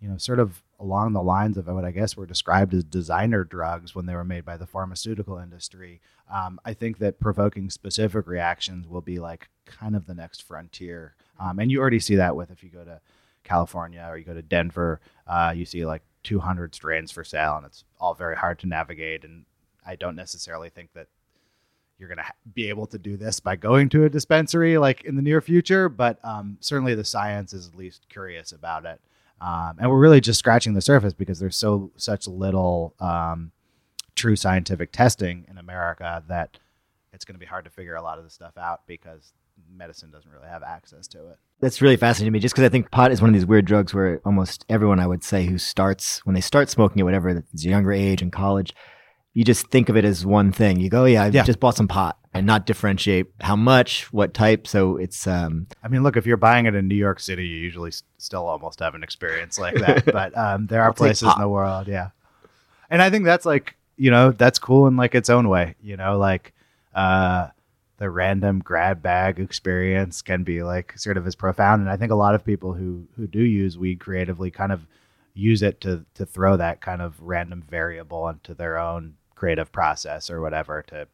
you 0.05 0.11
know, 0.11 0.17
sort 0.19 0.39
of 0.39 0.61
along 0.79 1.13
the 1.13 1.23
lines 1.23 1.57
of 1.57 1.65
what 1.65 1.83
I 1.83 1.89
guess 1.89 2.15
were 2.15 2.27
described 2.27 2.75
as 2.75 2.83
designer 2.83 3.43
drugs 3.43 3.95
when 3.95 4.05
they 4.05 4.13
were 4.13 4.23
made 4.23 4.45
by 4.45 4.55
the 4.55 4.67
pharmaceutical 4.67 5.39
industry, 5.39 5.99
um, 6.31 6.59
I 6.63 6.75
think 6.75 6.99
that 6.99 7.19
provoking 7.19 7.71
specific 7.71 8.27
reactions 8.27 8.87
will 8.87 9.01
be 9.01 9.17
like 9.17 9.49
kind 9.65 9.95
of 9.95 10.05
the 10.05 10.13
next 10.13 10.43
frontier. 10.43 11.15
Um, 11.39 11.57
and 11.57 11.71
you 11.71 11.79
already 11.79 11.99
see 11.99 12.17
that 12.17 12.35
with 12.35 12.51
if 12.51 12.63
you 12.63 12.69
go 12.69 12.83
to 12.83 13.01
California 13.43 14.05
or 14.07 14.15
you 14.15 14.23
go 14.23 14.35
to 14.35 14.43
Denver, 14.43 15.01
uh, 15.25 15.53
you 15.55 15.65
see 15.65 15.87
like 15.87 16.03
200 16.21 16.75
strains 16.75 17.09
for 17.09 17.23
sale, 17.23 17.57
and 17.57 17.65
it's 17.65 17.83
all 17.99 18.13
very 18.13 18.35
hard 18.35 18.59
to 18.59 18.67
navigate. 18.67 19.23
And 19.23 19.45
I 19.87 19.95
don't 19.95 20.15
necessarily 20.15 20.69
think 20.69 20.93
that 20.93 21.07
you're 21.97 22.09
going 22.09 22.19
to 22.19 22.31
be 22.53 22.69
able 22.69 22.85
to 22.87 22.99
do 22.99 23.17
this 23.17 23.39
by 23.39 23.55
going 23.55 23.89
to 23.89 24.03
a 24.03 24.09
dispensary 24.09 24.77
like 24.77 25.03
in 25.03 25.15
the 25.15 25.23
near 25.23 25.41
future, 25.41 25.89
but 25.89 26.23
um, 26.23 26.57
certainly 26.59 26.93
the 26.93 27.03
science 27.03 27.53
is 27.53 27.69
at 27.69 27.75
least 27.75 28.07
curious 28.07 28.51
about 28.51 28.85
it. 28.85 29.01
Um, 29.41 29.77
and 29.79 29.89
we're 29.89 29.99
really 29.99 30.21
just 30.21 30.39
scratching 30.39 30.73
the 30.73 30.81
surface 30.81 31.13
because 31.13 31.39
there's 31.39 31.57
so 31.57 31.91
such 31.97 32.27
little 32.27 32.95
um, 32.99 33.51
true 34.15 34.35
scientific 34.35 34.91
testing 34.91 35.45
in 35.49 35.57
America 35.57 36.23
that 36.27 36.57
it's 37.13 37.25
going 37.25 37.35
to 37.35 37.39
be 37.39 37.45
hard 37.45 37.65
to 37.65 37.71
figure 37.71 37.95
a 37.95 38.01
lot 38.01 38.17
of 38.17 38.23
this 38.23 38.33
stuff 38.33 38.57
out 38.57 38.81
because 38.87 39.33
medicine 39.71 40.11
doesn't 40.11 40.31
really 40.31 40.47
have 40.47 40.63
access 40.63 41.07
to 41.07 41.27
it. 41.29 41.37
That's 41.61 41.81
really 41.81 41.95
fascinating 41.97 42.31
to 42.31 42.33
me, 42.33 42.39
just 42.39 42.53
because 42.53 42.65
I 42.65 42.69
think 42.69 42.91
pot 42.91 43.11
is 43.11 43.21
one 43.21 43.29
of 43.29 43.33
these 43.33 43.45
weird 43.45 43.65
drugs 43.65 43.93
where 43.93 44.21
almost 44.25 44.65
everyone 44.69 44.99
I 44.99 45.07
would 45.07 45.23
say 45.23 45.45
who 45.45 45.57
starts 45.57 46.19
when 46.25 46.33
they 46.33 46.41
start 46.41 46.69
smoking 46.69 46.99
at 46.99 47.05
whatever 47.05 47.29
it's 47.29 47.65
a 47.65 47.69
younger 47.69 47.91
age 47.91 48.21
in 48.21 48.31
college, 48.31 48.73
you 49.35 49.43
just 49.43 49.67
think 49.67 49.89
of 49.89 49.95
it 49.97 50.03
as 50.05 50.25
one 50.25 50.51
thing. 50.51 50.79
You 50.79 50.89
go, 50.89 51.03
oh, 51.03 51.05
yeah, 51.05 51.23
I 51.23 51.27
Yeah. 51.27 51.43
just 51.43 51.59
bought 51.59 51.75
some 51.75 51.87
pot, 51.87 52.17
and 52.33 52.47
not 52.47 52.65
differentiate 52.65 53.27
how 53.41 53.55
much, 53.55 54.11
what 54.11 54.33
type. 54.33 54.65
So 54.65 54.97
it's 54.97 55.27
um, 55.27 55.67
I 55.83 55.87
mean, 55.89 56.01
look, 56.03 56.17
if 56.17 56.25
you're 56.25 56.37
buying 56.37 56.65
it 56.65 56.73
in 56.73 56.87
New 56.87 56.95
York 56.95 57.19
City, 57.19 57.45
you 57.45 57.57
usually 57.57 57.89
s- 57.89 58.01
still 58.17 58.47
almost 58.47 58.79
have 58.79 58.95
an 58.95 59.03
experience 59.03 59.59
like 59.59 59.75
that. 59.75 60.05
but 60.11 60.35
um, 60.37 60.65
there 60.67 60.81
are 60.81 60.87
I'll 60.87 60.93
places 60.93 61.29
in 61.35 61.39
the 61.41 61.47
world, 61.49 61.87
yeah. 61.87 62.09
And 62.89 63.01
I 63.01 63.09
think 63.09 63.25
that's 63.25 63.45
like, 63.45 63.75
you 63.97 64.09
know, 64.09 64.31
that's 64.31 64.57
cool 64.57 64.87
in 64.87 64.95
like 64.97 65.13
its 65.15 65.29
own 65.29 65.49
way. 65.49 65.75
You 65.81 65.97
know, 65.97 66.17
like 66.17 66.53
uh, 66.93 67.49
the 67.97 68.09
random 68.09 68.59
grab 68.59 69.01
bag 69.01 69.39
experience 69.39 70.21
can 70.21 70.43
be 70.43 70.63
like 70.63 70.97
sort 70.97 71.17
of 71.17 71.27
as 71.27 71.35
profound. 71.35 71.81
And 71.81 71.89
I 71.89 71.97
think 71.97 72.11
a 72.11 72.15
lot 72.15 72.35
of 72.35 72.45
people 72.45 72.73
who 72.73 73.07
who 73.17 73.27
do 73.27 73.41
use 73.41 73.77
weed 73.77 73.99
creatively 73.99 74.49
kind 74.51 74.71
of 74.71 74.85
use 75.33 75.61
it 75.61 75.81
to 75.81 76.05
to 76.13 76.25
throw 76.25 76.55
that 76.57 76.79
kind 76.79 77.01
of 77.01 77.19
random 77.21 77.61
variable 77.69 78.27
into 78.29 78.53
their 78.53 78.77
own 78.77 79.15
creative 79.35 79.71
process 79.71 80.29
or 80.29 80.41
whatever 80.41 80.83
to 80.87 81.07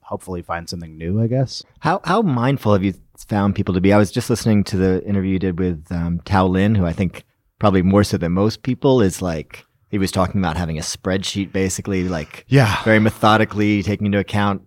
hopefully 0.00 0.42
find 0.42 0.68
something 0.68 0.96
new. 0.96 1.20
I 1.20 1.26
guess. 1.26 1.62
How 1.80 2.00
how 2.04 2.22
mindful 2.22 2.72
have 2.72 2.84
you 2.84 2.94
found 3.28 3.54
people 3.54 3.74
to 3.74 3.80
be? 3.80 3.92
I 3.92 3.98
was 3.98 4.10
just 4.10 4.30
listening 4.30 4.64
to 4.64 4.76
the 4.76 5.04
interview 5.06 5.32
you 5.32 5.38
did 5.38 5.58
with 5.58 5.86
um, 5.90 6.20
Tao 6.24 6.46
Lin, 6.46 6.74
who 6.74 6.84
I 6.86 6.92
think 6.92 7.24
probably 7.58 7.82
more 7.82 8.04
so 8.04 8.16
than 8.16 8.32
most 8.32 8.62
people 8.62 9.00
is 9.00 9.22
like 9.22 9.64
he 9.90 9.98
was 9.98 10.10
talking 10.10 10.40
about 10.40 10.56
having 10.56 10.78
a 10.78 10.82
spreadsheet, 10.82 11.52
basically 11.52 12.08
like 12.08 12.44
Yeah. 12.48 12.82
very 12.82 12.98
methodically 12.98 13.82
taking 13.82 14.06
into 14.06 14.18
account 14.18 14.62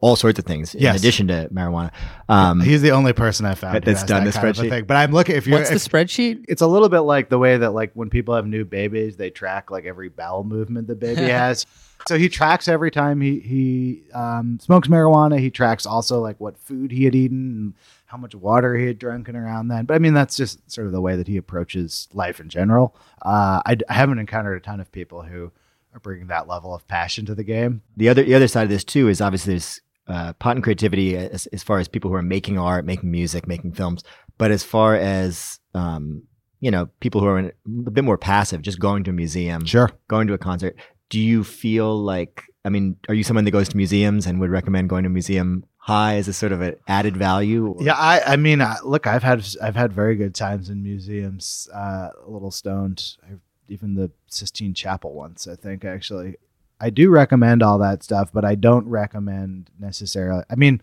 all 0.00 0.16
sorts 0.16 0.38
of 0.38 0.44
things 0.44 0.74
in 0.74 0.86
addition 0.86 1.28
to 1.28 1.48
marijuana. 1.52 1.90
Um, 2.28 2.60
He's 2.60 2.82
the 2.82 2.92
only 2.92 3.12
person 3.12 3.44
I 3.46 3.54
found 3.54 3.82
that's 3.82 4.04
done 4.04 4.24
that 4.24 4.32
the 4.34 4.38
kind 4.38 4.50
of 4.50 4.58
a 4.58 4.62
spreadsheet. 4.62 4.68
thing. 4.70 4.84
But 4.84 4.96
I'm 4.96 5.12
looking 5.12 5.36
if 5.36 5.46
you're 5.46 5.58
What's 5.58 5.70
the 5.70 5.76
spreadsheet? 5.76 6.44
it's 6.48 6.62
a 6.62 6.66
little 6.66 6.88
bit 6.88 7.00
like 7.00 7.28
the 7.28 7.38
way 7.38 7.56
that 7.56 7.70
like 7.70 7.92
when 7.94 8.08
people 8.10 8.34
have 8.34 8.46
new 8.46 8.64
babies, 8.64 9.16
they 9.16 9.30
track 9.30 9.70
like 9.70 9.84
every 9.84 10.08
bowel 10.08 10.44
movement 10.44 10.86
the 10.86 10.94
baby 10.94 11.22
has. 11.28 11.66
So 12.06 12.16
he 12.16 12.28
tracks 12.28 12.68
every 12.68 12.90
time 12.92 13.20
he 13.20 13.40
he 13.40 14.02
um, 14.12 14.58
smokes 14.60 14.88
marijuana. 14.88 15.38
He 15.38 15.50
tracks 15.50 15.86
also 15.86 16.20
like 16.20 16.38
what 16.38 16.56
food 16.58 16.92
he 16.92 17.04
had 17.04 17.14
eaten 17.14 17.38
and 17.50 17.74
how 18.06 18.16
much 18.16 18.34
water 18.34 18.76
he 18.76 18.86
had 18.86 18.98
drunken 18.98 19.34
around 19.36 19.68
then. 19.68 19.84
But 19.84 19.94
I 19.94 19.98
mean, 19.98 20.14
that's 20.14 20.36
just 20.36 20.70
sort 20.70 20.86
of 20.86 20.92
the 20.92 21.00
way 21.00 21.16
that 21.16 21.26
he 21.26 21.36
approaches 21.36 22.08
life 22.14 22.40
in 22.40 22.48
general. 22.48 22.96
Uh, 23.20 23.60
I, 23.66 23.76
I 23.88 23.92
haven't 23.94 24.18
encountered 24.20 24.54
a 24.56 24.60
ton 24.60 24.80
of 24.80 24.90
people 24.92 25.22
who 25.22 25.46
are 25.46 25.52
bringing 26.02 26.28
that 26.28 26.48
level 26.48 26.74
of 26.74 26.86
passion 26.88 27.26
to 27.26 27.34
the 27.34 27.44
game. 27.44 27.82
the 27.96 28.08
other 28.08 28.22
the 28.22 28.34
other 28.34 28.48
side 28.48 28.64
of 28.64 28.68
this 28.70 28.84
too 28.84 29.08
is 29.08 29.20
obviously 29.20 29.54
there's 29.54 29.80
uh, 30.06 30.32
pot 30.34 30.56
and 30.56 30.62
creativity 30.62 31.16
as, 31.16 31.46
as 31.48 31.62
far 31.62 31.78
as 31.78 31.86
people 31.88 32.08
who 32.10 32.16
are 32.16 32.22
making 32.22 32.58
art, 32.58 32.84
making 32.86 33.10
music, 33.10 33.46
making 33.46 33.72
films. 33.72 34.02
But 34.38 34.50
as 34.50 34.62
far 34.62 34.94
as 34.94 35.60
um, 35.74 36.22
you 36.60 36.70
know, 36.70 36.86
people 37.00 37.20
who 37.20 37.26
are 37.26 37.38
in, 37.38 37.52
a 37.86 37.90
bit 37.90 38.04
more 38.04 38.16
passive, 38.18 38.62
just 38.62 38.80
going 38.80 39.04
to 39.04 39.10
a 39.10 39.12
museum, 39.12 39.64
Sure. 39.64 39.90
going 40.08 40.26
to 40.28 40.32
a 40.34 40.38
concert. 40.38 40.76
Do 41.10 41.20
you 41.20 41.44
feel 41.44 41.96
like? 42.02 42.42
I 42.64 42.70
mean, 42.70 42.96
are 43.08 43.14
you 43.14 43.22
someone 43.22 43.44
that 43.44 43.50
goes 43.52 43.68
to 43.70 43.76
museums 43.76 44.26
and 44.26 44.40
would 44.40 44.50
recommend 44.50 44.88
going 44.90 45.04
to 45.04 45.08
a 45.08 45.10
museum 45.10 45.64
high 45.76 46.16
as 46.16 46.26
a 46.28 46.32
sort 46.34 46.52
of 46.52 46.60
an 46.60 46.74
added 46.88 47.16
value? 47.16 47.66
or- 47.68 47.82
Yeah, 47.82 47.94
I, 47.94 48.20
I 48.32 48.36
mean, 48.36 48.60
I, 48.60 48.76
look, 48.84 49.06
I've 49.06 49.22
had 49.22 49.46
I've 49.62 49.76
had 49.76 49.92
very 49.92 50.16
good 50.16 50.34
times 50.34 50.68
in 50.68 50.82
museums. 50.82 51.68
Uh, 51.74 52.08
a 52.26 52.28
little 52.30 52.50
stoned, 52.50 53.16
I, 53.22 53.34
even 53.68 53.94
the 53.94 54.10
Sistine 54.26 54.74
Chapel 54.74 55.12
once. 55.12 55.46
I 55.46 55.56
think 55.56 55.84
actually, 55.84 56.36
I 56.80 56.90
do 56.90 57.10
recommend 57.10 57.62
all 57.62 57.78
that 57.78 58.02
stuff, 58.02 58.30
but 58.32 58.44
I 58.44 58.54
don't 58.54 58.86
recommend 58.86 59.70
necessarily. 59.78 60.44
I 60.50 60.54
mean, 60.54 60.80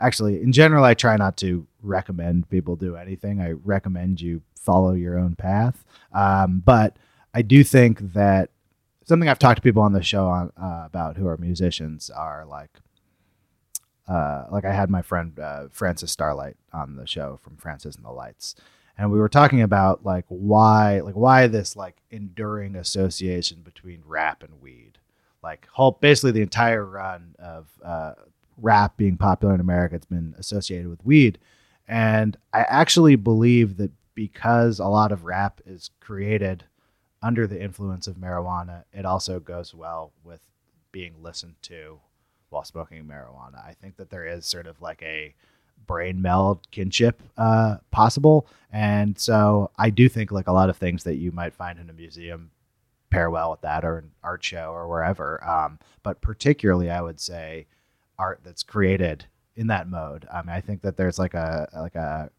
actually, 0.00 0.42
in 0.42 0.52
general, 0.52 0.84
I 0.84 0.94
try 0.94 1.16
not 1.16 1.36
to 1.38 1.66
recommend 1.82 2.48
people 2.50 2.76
do 2.76 2.96
anything. 2.96 3.40
I 3.40 3.52
recommend 3.52 4.20
you 4.20 4.42
follow 4.58 4.92
your 4.92 5.18
own 5.18 5.34
path. 5.34 5.84
Um, 6.12 6.62
but 6.64 6.96
I 7.32 7.42
do 7.42 7.64
think 7.64 8.12
that 8.12 8.50
something 9.04 9.28
I've 9.28 9.38
talked 9.38 9.56
to 9.56 9.62
people 9.62 9.82
on 9.82 9.92
the 9.92 10.02
show 10.02 10.26
on 10.26 10.52
uh, 10.60 10.82
about 10.84 11.16
who 11.16 11.26
are 11.26 11.36
musicians 11.36 12.10
are 12.10 12.44
like 12.44 12.70
uh, 14.08 14.46
like 14.50 14.64
I 14.64 14.72
had 14.72 14.90
my 14.90 15.02
friend 15.02 15.38
uh, 15.38 15.68
Francis 15.70 16.14
Starlite 16.14 16.56
on 16.72 16.96
the 16.96 17.06
show 17.06 17.38
from 17.42 17.56
Francis 17.56 17.96
and 17.96 18.04
the 18.04 18.10
Lights, 18.10 18.54
and 18.98 19.12
we 19.12 19.20
were 19.20 19.28
talking 19.28 19.62
about 19.62 20.04
like 20.04 20.24
why 20.28 21.00
like 21.00 21.14
why 21.14 21.46
this 21.46 21.76
like 21.76 21.96
enduring 22.10 22.74
association 22.74 23.62
between 23.62 24.02
rap 24.04 24.42
and 24.42 24.60
weed, 24.60 24.98
like 25.42 25.68
whole 25.72 25.92
basically 25.92 26.32
the 26.32 26.42
entire 26.42 26.84
run 26.84 27.36
of 27.38 27.68
uh, 27.84 28.14
rap 28.60 28.96
being 28.96 29.16
popular 29.16 29.54
in 29.54 29.60
America, 29.60 29.94
it's 29.94 30.06
been 30.06 30.34
associated 30.36 30.88
with 30.88 31.04
weed, 31.06 31.38
and 31.86 32.36
I 32.52 32.60
actually 32.68 33.14
believe 33.14 33.76
that 33.76 33.92
because 34.14 34.80
a 34.80 34.86
lot 34.86 35.12
of 35.12 35.24
rap 35.24 35.60
is 35.64 35.90
created 36.00 36.64
under 37.22 37.46
the 37.46 37.62
influence 37.62 38.08
of 38.08 38.16
marijuana, 38.16 38.82
it 38.92 39.04
also 39.04 39.38
goes 39.38 39.72
well 39.72 40.12
with 40.24 40.40
being 40.90 41.14
listened 41.22 41.54
to 41.62 42.00
while 42.50 42.64
smoking 42.64 43.04
marijuana. 43.04 43.64
I 43.64 43.74
think 43.80 43.96
that 43.96 44.10
there 44.10 44.26
is 44.26 44.44
sort 44.46 44.66
of 44.66 44.80
like 44.80 45.02
a 45.02 45.34
brain 45.86 46.20
meld 46.20 46.70
kinship 46.70 47.22
uh, 47.36 47.76
possible, 47.90 48.46
and 48.72 49.18
so 49.18 49.70
I 49.78 49.90
do 49.90 50.08
think 50.08 50.32
like 50.32 50.48
a 50.48 50.52
lot 50.52 50.70
of 50.70 50.76
things 50.76 51.04
that 51.04 51.16
you 51.16 51.32
might 51.32 51.54
find 51.54 51.78
in 51.78 51.90
a 51.90 51.94
museum 51.94 52.50
pair 53.10 53.30
well 53.30 53.50
with 53.50 53.62
that, 53.62 53.84
or 53.84 53.98
an 53.98 54.10
art 54.22 54.44
show, 54.44 54.72
or 54.72 54.88
wherever. 54.88 55.42
Um, 55.48 55.78
but 56.02 56.20
particularly, 56.20 56.90
I 56.90 57.00
would 57.00 57.20
say 57.20 57.66
art 58.18 58.40
that's 58.44 58.62
created 58.62 59.26
in 59.56 59.68
that 59.68 59.88
mode. 59.88 60.26
I 60.32 60.42
mean, 60.42 60.50
I 60.50 60.60
think 60.60 60.82
that 60.82 60.96
there's 60.96 61.18
like 61.18 61.34
a 61.34 61.68
like 61.74 61.94
a 61.94 62.30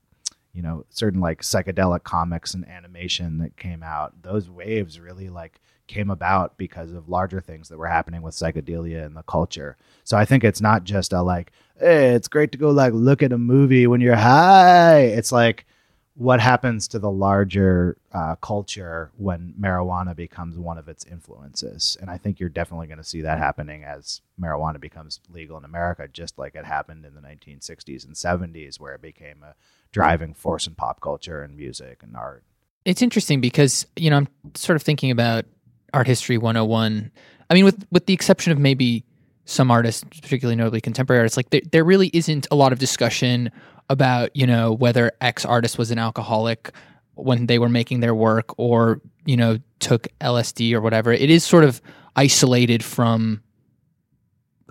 you 0.53 0.61
know 0.61 0.85
certain 0.89 1.19
like 1.19 1.41
psychedelic 1.41 2.03
comics 2.03 2.53
and 2.53 2.67
animation 2.67 3.37
that 3.39 3.57
came 3.57 3.83
out. 3.83 4.21
Those 4.21 4.49
waves 4.49 4.99
really 4.99 5.29
like 5.29 5.59
came 5.89 6.09
about 6.09 6.55
because 6.57 6.93
of 6.93 7.09
larger 7.09 7.41
things 7.41 7.67
that 7.67 7.77
were 7.77 7.87
happening 7.87 8.21
with 8.21 8.35
psychedelia 8.35 9.05
and 9.05 9.17
the 9.17 9.23
culture. 9.23 9.75
So 10.03 10.15
I 10.15 10.23
think 10.23 10.43
it's 10.43 10.61
not 10.61 10.83
just 10.83 11.11
a 11.11 11.21
like, 11.21 11.51
hey, 11.79 12.13
it's 12.13 12.27
great 12.27 12.51
to 12.53 12.57
go 12.57 12.69
like 12.69 12.93
look 12.93 13.23
at 13.23 13.33
a 13.33 13.37
movie 13.37 13.87
when 13.87 13.99
you're 13.99 14.15
high. 14.15 14.99
It's 14.99 15.31
like 15.31 15.65
what 16.13 16.39
happens 16.39 16.87
to 16.89 16.99
the 16.99 17.09
larger 17.09 17.97
uh, 18.11 18.35
culture 18.35 19.09
when 19.17 19.53
marijuana 19.59 20.15
becomes 20.15 20.59
one 20.59 20.77
of 20.77 20.87
its 20.87 21.05
influences. 21.05 21.97
And 21.99 22.09
I 22.09 22.17
think 22.17 22.39
you're 22.39 22.49
definitely 22.49 22.87
going 22.87 22.97
to 22.97 23.03
see 23.03 23.21
that 23.21 23.39
happening 23.39 23.83
as 23.83 24.21
marijuana 24.39 24.79
becomes 24.79 25.21
legal 25.31 25.57
in 25.57 25.63
America, 25.63 26.07
just 26.07 26.37
like 26.37 26.55
it 26.55 26.65
happened 26.65 27.05
in 27.05 27.15
the 27.15 27.21
1960s 27.21 28.05
and 28.05 28.15
70s, 28.15 28.79
where 28.79 28.93
it 28.93 29.01
became 29.01 29.43
a 29.43 29.55
driving 29.91 30.33
force 30.33 30.67
in 30.67 30.75
pop 30.75 31.01
culture 31.01 31.41
and 31.41 31.57
music 31.57 32.03
and 32.03 32.15
art. 32.15 32.43
It's 32.85 33.01
interesting 33.01 33.41
because, 33.41 33.87
you 33.95 34.09
know, 34.09 34.17
I'm 34.17 34.27
sort 34.55 34.75
of 34.75 34.83
thinking 34.83 35.11
about 35.11 35.45
art 35.93 36.07
history 36.07 36.37
101. 36.37 37.11
I 37.49 37.53
mean, 37.53 37.65
with 37.65 37.85
with 37.91 38.05
the 38.05 38.13
exception 38.13 38.51
of 38.51 38.59
maybe 38.59 39.03
some 39.45 39.71
artists, 39.71 40.03
particularly 40.03 40.55
notably 40.55 40.81
contemporary 40.81 41.19
artists, 41.19 41.37
like 41.37 41.49
there, 41.49 41.61
there 41.71 41.83
really 41.83 42.09
isn't 42.13 42.47
a 42.51 42.55
lot 42.55 42.71
of 42.71 42.79
discussion 42.79 43.51
about, 43.89 44.35
you 44.35 44.45
know, 44.45 44.71
whether 44.71 45.11
X 45.21 45.43
artist 45.43 45.77
was 45.77 45.89
an 45.89 45.97
alcoholic 45.97 46.71
when 47.15 47.47
they 47.47 47.57
were 47.57 47.69
making 47.69 47.99
their 47.99 48.13
work 48.13 48.53
or, 48.57 49.01
you 49.25 49.35
know, 49.35 49.57
took 49.79 50.07
LSD 50.21 50.73
or 50.73 50.81
whatever. 50.81 51.11
It 51.11 51.29
is 51.29 51.43
sort 51.43 51.63
of 51.63 51.81
isolated 52.15 52.83
from 52.83 53.41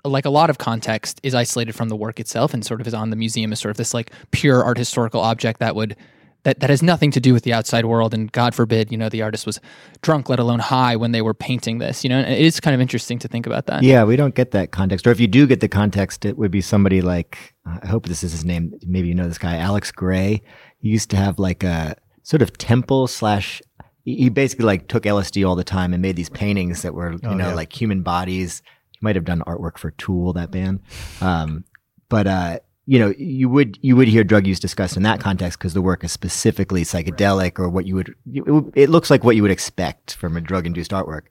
like 0.05 0.25
a 0.25 0.31
lot 0.31 0.49
of 0.49 0.59
context 0.59 1.21
is 1.23 1.35
isolated 1.35 1.75
from 1.75 1.89
the 1.89 1.97
work 1.97 2.21
itself 2.21 2.55
and 2.55 2.65
sort 2.65 2.81
of 2.81 2.87
is 2.87 2.95
on 2.95 3.11
the 3.11 3.17
museum 3.17 3.53
as 3.53 3.59
sort 3.59 3.71
of 3.71 3.77
this 3.77 3.93
like 3.93 4.13
pure 4.31 4.63
art 4.63 4.79
historical 4.79 5.21
object 5.21 5.61
that 5.61 5.75
would 5.75 5.97
that, 6.45 6.61
that 6.61 6.71
has 6.71 6.83
nothing 6.83 7.11
to 7.11 7.21
do 7.21 7.35
with 7.35 7.43
the 7.43 7.53
outside 7.53 7.85
world 7.85 8.15
and 8.15 8.31
god 8.33 8.55
forbid 8.55 8.91
you 8.93 8.97
know 8.97 9.09
the 9.09 9.21
artist 9.23 9.45
was 9.45 9.61
drunk 10.03 10.29
let 10.29 10.39
alone 10.39 10.61
high 10.61 10.95
when 10.97 11.13
they 11.13 11.21
were 11.21 11.35
painting 11.35 11.79
this 11.79 12.05
you 12.05 12.09
know 12.11 12.19
and 12.19 12.33
it 12.33 12.41
is 12.41 12.61
kind 12.61 12.75
of 12.75 12.81
interesting 12.81 13.19
to 13.19 13.29
think 13.29 13.47
about 13.47 13.67
that 13.67 13.83
Yeah, 13.83 14.05
we 14.05 14.17
don't 14.17 14.35
get 14.35 14.53
that 14.53 14.71
context. 14.71 15.07
Or 15.07 15.11
if 15.11 15.21
you 15.21 15.27
do 15.27 15.47
get 15.47 15.61
the 15.61 15.69
context, 15.69 16.25
it 16.25 16.37
would 16.39 16.51
be 16.51 16.61
somebody 16.61 17.01
like, 17.03 17.55
I 17.67 17.87
hope 17.87 18.07
this 18.07 18.23
is 18.23 18.33
his 18.33 18.45
name. 18.45 18.73
Maybe 18.87 19.09
you 19.09 19.15
know 19.15 19.27
this 19.29 19.39
guy, 19.39 19.57
Alex 19.57 19.91
Grey. 19.93 20.43
He 20.79 20.89
used 20.89 21.11
to 21.11 21.17
have 21.17 21.39
like 21.39 21.63
a 21.65 21.97
sort 22.23 22.43
of 22.43 22.57
temple 22.59 23.07
slash, 23.09 23.61
he 24.05 24.17
he 24.17 24.29
basically 24.29 24.65
like 24.67 24.89
took 24.89 25.05
LSD 25.05 25.47
all 25.49 25.57
the 25.57 25.65
time 25.65 25.93
and 25.93 26.01
made 26.03 26.17
these 26.17 26.31
paintings 26.31 26.83
that 26.83 26.95
were, 26.95 27.13
you 27.13 27.19
Oh, 27.25 27.35
know, 27.35 27.49
yeah. 27.49 27.55
like 27.55 27.73
human 27.73 28.03
bodies. 28.03 28.63
He 28.93 28.99
might 29.03 29.17
have 29.17 29.25
done 29.25 29.41
artwork 29.47 29.79
for 29.79 29.91
Tool, 29.93 30.33
that 30.35 30.51
band. 30.51 30.81
Um, 31.21 31.65
but, 32.09 32.27
uh, 32.27 32.59
you 32.89 32.99
know, 32.99 33.13
you 33.19 33.51
would 33.51 33.79
you 33.83 33.97
would 33.97 34.09
hear 34.09 34.25
drug 34.25 34.47
use 34.47 34.59
discussed 34.59 34.97
in 34.97 35.03
that 35.03 35.21
context 35.21 35.59
because 35.59 35.75
the 35.75 35.83
work 35.83 36.03
is 36.05 36.11
specifically 36.11 36.85
psychedelic 36.85 37.59
or 37.59 37.69
what 37.69 37.85
you 37.85 37.95
would. 37.95 38.15
It, 38.75 38.89
looks 38.89 39.11
like 39.11 39.23
what 39.23 39.37
you 39.37 39.43
would 39.43 39.51
expect 39.51 40.15
from 40.15 40.39
a 40.39 40.41
drug 40.41 40.67
induced 40.67 40.91
artwork. 40.91 41.25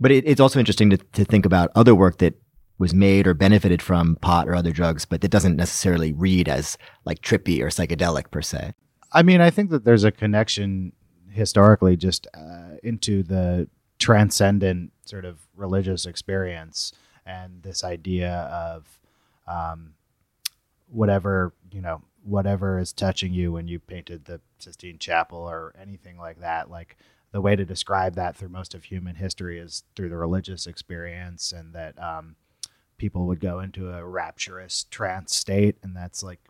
But 0.00 0.10
it, 0.10 0.24
it's 0.26 0.40
also 0.40 0.58
interesting 0.58 0.90
to, 0.90 0.96
to 0.96 1.24
think 1.24 1.46
about 1.46 1.70
other 1.76 1.94
work 1.94 2.18
that 2.18 2.34
was 2.78 2.92
made 2.92 3.28
or 3.28 3.34
benefited 3.34 3.80
from 3.80 4.16
pot 4.16 4.48
or 4.48 4.56
other 4.56 4.72
drugs, 4.72 5.04
but 5.04 5.20
that 5.20 5.28
doesn't 5.28 5.54
necessarily 5.54 6.12
read 6.12 6.48
as 6.48 6.76
like 7.04 7.20
trippy 7.20 7.60
or 7.60 7.68
psychedelic 7.68 8.32
per 8.32 8.42
se. 8.42 8.72
I 9.12 9.22
mean, 9.22 9.40
I 9.40 9.50
think 9.50 9.70
that 9.70 9.84
there's 9.84 10.02
a 10.02 10.10
connection 10.10 10.94
historically 11.30 11.96
just 11.96 12.26
uh, 12.34 12.74
into 12.82 13.22
the 13.22 13.68
transcendent 14.00 14.90
sort 15.04 15.24
of 15.24 15.46
religious 15.54 16.06
experience 16.06 16.92
and 17.24 17.62
this 17.62 17.84
idea 17.84 18.32
of 18.32 18.98
um, 19.46 19.92
whatever 20.90 21.54
you 21.72 21.80
know 21.80 22.02
whatever 22.22 22.78
is 22.78 22.92
touching 22.92 23.32
you 23.32 23.52
when 23.52 23.66
you 23.66 23.78
painted 23.78 24.24
the 24.24 24.40
Sistine 24.58 24.98
Chapel 24.98 25.38
or 25.38 25.74
anything 25.80 26.18
like 26.18 26.40
that. 26.40 26.70
Like 26.70 26.96
the 27.32 27.40
way 27.40 27.56
to 27.56 27.64
describe 27.64 28.14
that 28.14 28.36
through 28.36 28.48
most 28.48 28.74
of 28.74 28.84
human 28.84 29.16
history 29.16 29.58
is 29.58 29.84
through 29.94 30.08
the 30.08 30.16
religious 30.16 30.66
experience, 30.66 31.52
and 31.52 31.74
that 31.74 32.00
um, 32.02 32.36
people 32.98 33.26
would 33.26 33.40
go 33.40 33.60
into 33.60 33.90
a 33.90 34.04
rapturous 34.04 34.84
trance 34.90 35.34
state, 35.34 35.76
and 35.82 35.96
that's 35.96 36.22
like 36.22 36.40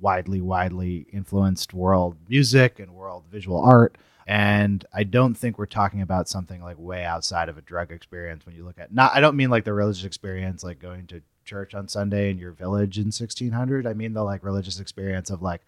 widely, 0.00 0.40
widely 0.40 1.06
influenced 1.12 1.74
world 1.74 2.16
music 2.28 2.78
and 2.78 2.92
world 2.94 3.24
visual 3.30 3.60
art. 3.60 3.98
And 4.26 4.84
I 4.92 5.04
don't 5.04 5.34
think 5.34 5.58
we're 5.58 5.66
talking 5.66 6.02
about 6.02 6.28
something 6.28 6.62
like 6.62 6.78
way 6.78 7.04
outside 7.04 7.48
of 7.48 7.56
a 7.56 7.62
drug 7.62 7.90
experience 7.90 8.44
when 8.44 8.54
you 8.54 8.64
look 8.64 8.78
at 8.78 8.92
not 8.92 9.16
I 9.16 9.20
don't 9.20 9.36
mean 9.36 9.48
like 9.48 9.64
the 9.64 9.72
religious 9.72 10.04
experience 10.04 10.62
like 10.62 10.78
going 10.78 11.06
to 11.08 11.22
church 11.48 11.74
on 11.74 11.88
Sunday 11.88 12.30
in 12.30 12.38
your 12.38 12.52
village 12.52 12.98
in 12.98 13.06
1600. 13.06 13.86
I 13.86 13.94
mean 13.94 14.12
the 14.12 14.22
like 14.22 14.44
religious 14.44 14.78
experience 14.78 15.30
of 15.30 15.42
like 15.42 15.62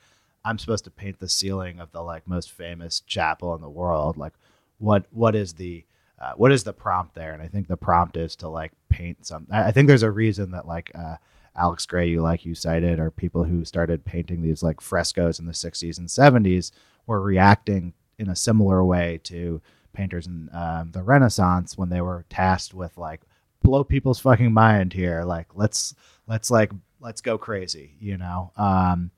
I'm 0.44 0.58
supposed 0.58 0.84
to 0.84 0.90
paint 0.90 1.18
the 1.18 1.28
ceiling 1.28 1.80
of 1.80 1.92
the 1.92 2.02
like 2.02 2.28
most 2.28 2.52
famous 2.52 3.00
chapel 3.00 3.54
in 3.54 3.60
the 3.60 3.68
world. 3.68 4.16
Like 4.16 4.34
what 4.78 5.06
what 5.10 5.34
is 5.34 5.54
the 5.54 5.84
uh, 6.20 6.32
what 6.36 6.52
is 6.52 6.64
the 6.64 6.72
prompt 6.72 7.14
there? 7.14 7.32
And 7.32 7.42
I 7.42 7.48
think 7.48 7.66
the 7.66 7.76
prompt 7.76 8.16
is 8.16 8.36
to 8.36 8.48
like 8.48 8.72
paint 8.90 9.26
some. 9.26 9.46
I, 9.50 9.64
I 9.64 9.70
think 9.72 9.88
there's 9.88 10.02
a 10.02 10.10
reason 10.10 10.50
that 10.50 10.66
like 10.66 10.90
uh, 10.94 11.16
Alex 11.56 11.86
Grey, 11.86 12.08
you 12.08 12.20
like 12.20 12.44
you 12.44 12.54
cited, 12.54 13.00
are 13.00 13.10
people 13.10 13.44
who 13.44 13.64
started 13.64 14.04
painting 14.04 14.42
these 14.42 14.62
like 14.62 14.80
frescoes 14.80 15.38
in 15.38 15.46
the 15.46 15.52
60s 15.52 15.98
and 15.98 16.08
70s 16.08 16.72
were 17.06 17.20
reacting 17.20 17.94
in 18.18 18.28
a 18.28 18.36
similar 18.36 18.84
way 18.84 19.18
to 19.24 19.62
painters 19.92 20.26
in 20.26 20.50
um, 20.52 20.90
the 20.92 21.02
Renaissance 21.02 21.76
when 21.76 21.88
they 21.88 22.00
were 22.00 22.24
tasked 22.28 22.74
with 22.74 22.96
like 22.98 23.22
blow 23.62 23.84
people's 23.84 24.20
fucking 24.20 24.52
mind 24.52 24.92
here. 24.92 25.22
Like 25.24 25.48
let's 25.54 25.94
let's 26.26 26.50
like 26.50 26.72
let's 27.00 27.20
go 27.20 27.38
crazy, 27.38 27.94
you 28.00 28.16
know. 28.16 28.52
Um, 28.56 29.10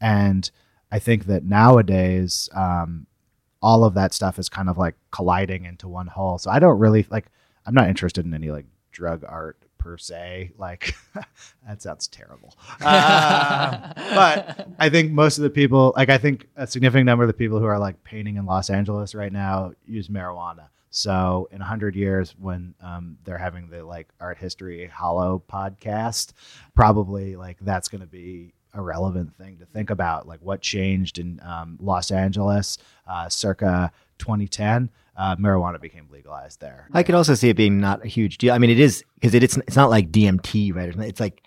and 0.00 0.50
I 0.90 0.98
think 0.98 1.26
that 1.26 1.44
nowadays, 1.44 2.48
um, 2.54 3.06
all 3.60 3.84
of 3.84 3.94
that 3.94 4.12
stuff 4.12 4.38
is 4.38 4.48
kind 4.48 4.68
of 4.68 4.76
like 4.76 4.94
colliding 5.10 5.64
into 5.64 5.88
one 5.88 6.06
whole. 6.06 6.38
So 6.38 6.50
I 6.50 6.58
don't 6.58 6.78
really 6.78 7.06
like. 7.10 7.26
I'm 7.64 7.74
not 7.74 7.88
interested 7.88 8.24
in 8.24 8.34
any 8.34 8.50
like 8.50 8.66
drug 8.90 9.24
art 9.26 9.56
per 9.78 9.98
se. 9.98 10.52
Like 10.58 10.94
that 11.66 11.82
sounds 11.82 12.08
terrible. 12.08 12.54
Uh, 12.80 13.92
but 14.14 14.68
I 14.78 14.88
think 14.88 15.12
most 15.12 15.38
of 15.38 15.42
the 15.42 15.50
people, 15.50 15.92
like 15.96 16.08
I 16.08 16.18
think 16.18 16.48
a 16.56 16.66
significant 16.66 17.06
number 17.06 17.24
of 17.24 17.28
the 17.28 17.34
people 17.34 17.58
who 17.58 17.66
are 17.66 17.78
like 17.78 18.02
painting 18.04 18.36
in 18.36 18.46
Los 18.46 18.70
Angeles 18.70 19.14
right 19.14 19.32
now 19.32 19.72
use 19.86 20.08
marijuana. 20.08 20.68
So 20.92 21.48
in 21.50 21.62
a 21.62 21.64
hundred 21.64 21.96
years, 21.96 22.34
when 22.38 22.74
um, 22.82 23.16
they're 23.24 23.38
having 23.38 23.70
the 23.70 23.82
like 23.82 24.08
art 24.20 24.36
history 24.36 24.86
hollow 24.86 25.42
podcast, 25.50 26.34
probably 26.74 27.34
like 27.34 27.56
that's 27.62 27.88
going 27.88 28.02
to 28.02 28.06
be 28.06 28.52
a 28.74 28.82
relevant 28.82 29.34
thing 29.36 29.56
to 29.58 29.64
think 29.64 29.88
about. 29.88 30.28
Like 30.28 30.40
what 30.42 30.60
changed 30.60 31.18
in 31.18 31.40
um, 31.42 31.78
Los 31.80 32.10
Angeles 32.10 32.76
uh, 33.06 33.30
circa 33.30 33.90
2010 34.18 34.90
uh, 35.16 35.36
marijuana 35.36 35.80
became 35.80 36.08
legalized 36.10 36.60
there. 36.60 36.88
I 36.92 37.02
could 37.02 37.14
also 37.14 37.34
see 37.34 37.48
it 37.48 37.56
being 37.56 37.80
not 37.80 38.04
a 38.04 38.08
huge 38.08 38.36
deal. 38.36 38.52
I 38.52 38.58
mean, 38.58 38.70
it 38.70 38.78
is 38.78 39.02
because 39.14 39.34
it, 39.34 39.42
it's 39.42 39.56
it's 39.56 39.76
not 39.76 39.88
like 39.88 40.12
DMT, 40.12 40.74
right? 40.74 40.94
It's 41.08 41.20
like 41.20 41.42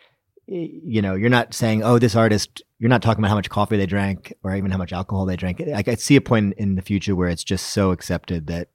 you 0.48 1.02
know, 1.02 1.14
you're 1.14 1.30
not 1.30 1.54
saying, 1.54 1.84
oh, 1.84 2.00
this 2.00 2.16
artist. 2.16 2.64
You're 2.78 2.90
not 2.90 3.02
talking 3.02 3.24
about 3.24 3.30
how 3.30 3.36
much 3.36 3.50
coffee 3.50 3.78
they 3.78 3.86
drank 3.86 4.34
or 4.44 4.54
even 4.54 4.70
how 4.70 4.78
much 4.78 4.92
alcohol 4.92 5.26
they 5.26 5.38
drank. 5.38 5.62
I 5.62 5.82
could 5.82 6.00
see 6.00 6.18
a 6.18 6.22
point 6.22 6.56
in 6.58 6.76
the 6.76 6.82
future 6.82 7.16
where 7.16 7.30
it's 7.30 7.44
just 7.44 7.68
so 7.68 7.92
accepted 7.92 8.48
that 8.48 8.68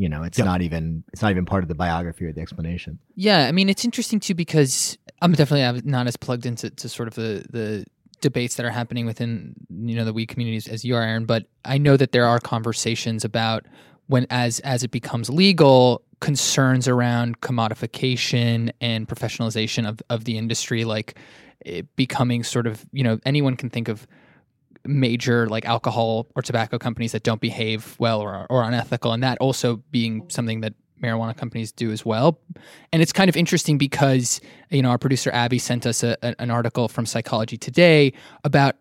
you 0.00 0.08
know 0.08 0.22
it's 0.22 0.38
yep. 0.38 0.46
not 0.46 0.62
even 0.62 1.04
it's 1.12 1.20
not 1.20 1.30
even 1.30 1.44
part 1.44 1.62
of 1.62 1.68
the 1.68 1.74
biography 1.74 2.24
or 2.24 2.32
the 2.32 2.40
explanation. 2.40 2.98
Yeah, 3.16 3.46
I 3.46 3.52
mean, 3.52 3.68
it's 3.68 3.84
interesting 3.84 4.18
too 4.18 4.34
because 4.34 4.96
I'm 5.20 5.32
definitely 5.32 5.82
not 5.84 6.06
as 6.06 6.16
plugged 6.16 6.46
into 6.46 6.70
to 6.70 6.88
sort 6.88 7.06
of 7.06 7.14
the 7.16 7.44
the 7.50 7.84
debates 8.22 8.54
that 8.56 8.64
are 8.64 8.70
happening 8.70 9.04
within 9.04 9.54
you 9.68 9.94
know 9.94 10.06
the 10.06 10.14
weed 10.14 10.26
communities 10.26 10.68
as 10.68 10.86
you 10.86 10.96
are, 10.96 11.02
Aaron. 11.02 11.26
But 11.26 11.48
I 11.66 11.76
know 11.76 11.98
that 11.98 12.12
there 12.12 12.24
are 12.24 12.40
conversations 12.40 13.26
about 13.26 13.66
when 14.06 14.26
as 14.30 14.58
as 14.60 14.82
it 14.82 14.90
becomes 14.90 15.28
legal 15.28 16.02
concerns 16.20 16.88
around 16.88 17.42
commodification 17.42 18.72
and 18.80 19.06
professionalization 19.06 19.86
of, 19.86 20.00
of 20.08 20.24
the 20.24 20.36
industry 20.38 20.84
like 20.84 21.18
it 21.60 21.94
becoming 21.96 22.42
sort 22.42 22.66
of 22.66 22.86
you 22.92 23.04
know 23.04 23.18
anyone 23.26 23.54
can 23.54 23.68
think 23.68 23.88
of 23.88 24.06
major 24.86 25.48
like 25.48 25.64
alcohol 25.64 26.26
or 26.34 26.42
tobacco 26.42 26.78
companies 26.78 27.12
that 27.12 27.22
don't 27.22 27.40
behave 27.40 27.96
well 27.98 28.20
or, 28.20 28.46
or 28.48 28.62
unethical 28.62 29.12
and 29.12 29.22
that 29.22 29.38
also 29.38 29.76
being 29.90 30.28
something 30.28 30.60
that 30.60 30.74
marijuana 31.02 31.36
companies 31.36 31.72
do 31.72 31.90
as 31.90 32.04
well. 32.04 32.38
And 32.92 33.02
it's 33.02 33.12
kind 33.12 33.28
of 33.28 33.36
interesting 33.36 33.78
because 33.78 34.40
you 34.70 34.82
know 34.82 34.90
our 34.90 34.98
producer 34.98 35.30
abby 35.32 35.58
sent 35.58 35.86
us 35.86 36.02
a, 36.02 36.16
a, 36.22 36.34
an 36.40 36.50
article 36.50 36.88
from 36.88 37.06
psychology 37.06 37.56
today 37.56 38.12
about 38.44 38.76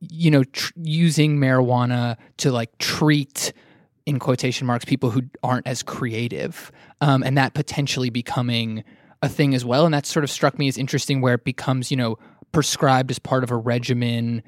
you 0.00 0.30
know 0.30 0.44
tr- 0.44 0.72
using 0.76 1.38
marijuana 1.38 2.16
to 2.38 2.50
like 2.52 2.76
treat 2.78 3.52
in 4.06 4.18
quotation 4.18 4.66
marks 4.66 4.84
people 4.84 5.10
who 5.10 5.22
aren't 5.42 5.66
as 5.66 5.82
creative 5.82 6.70
um, 7.00 7.22
and 7.22 7.38
that 7.38 7.54
potentially 7.54 8.10
becoming 8.10 8.84
a 9.22 9.28
thing 9.28 9.54
as 9.54 9.64
well. 9.64 9.86
And 9.86 9.94
that 9.94 10.04
sort 10.04 10.24
of 10.24 10.30
struck 10.30 10.58
me 10.58 10.68
as 10.68 10.76
interesting 10.76 11.20
where 11.20 11.34
it 11.34 11.44
becomes 11.44 11.90
you 11.90 11.96
know 11.96 12.18
prescribed 12.52 13.10
as 13.10 13.18
part 13.18 13.42
of 13.42 13.50
a 13.50 13.56
regimen 13.56 14.42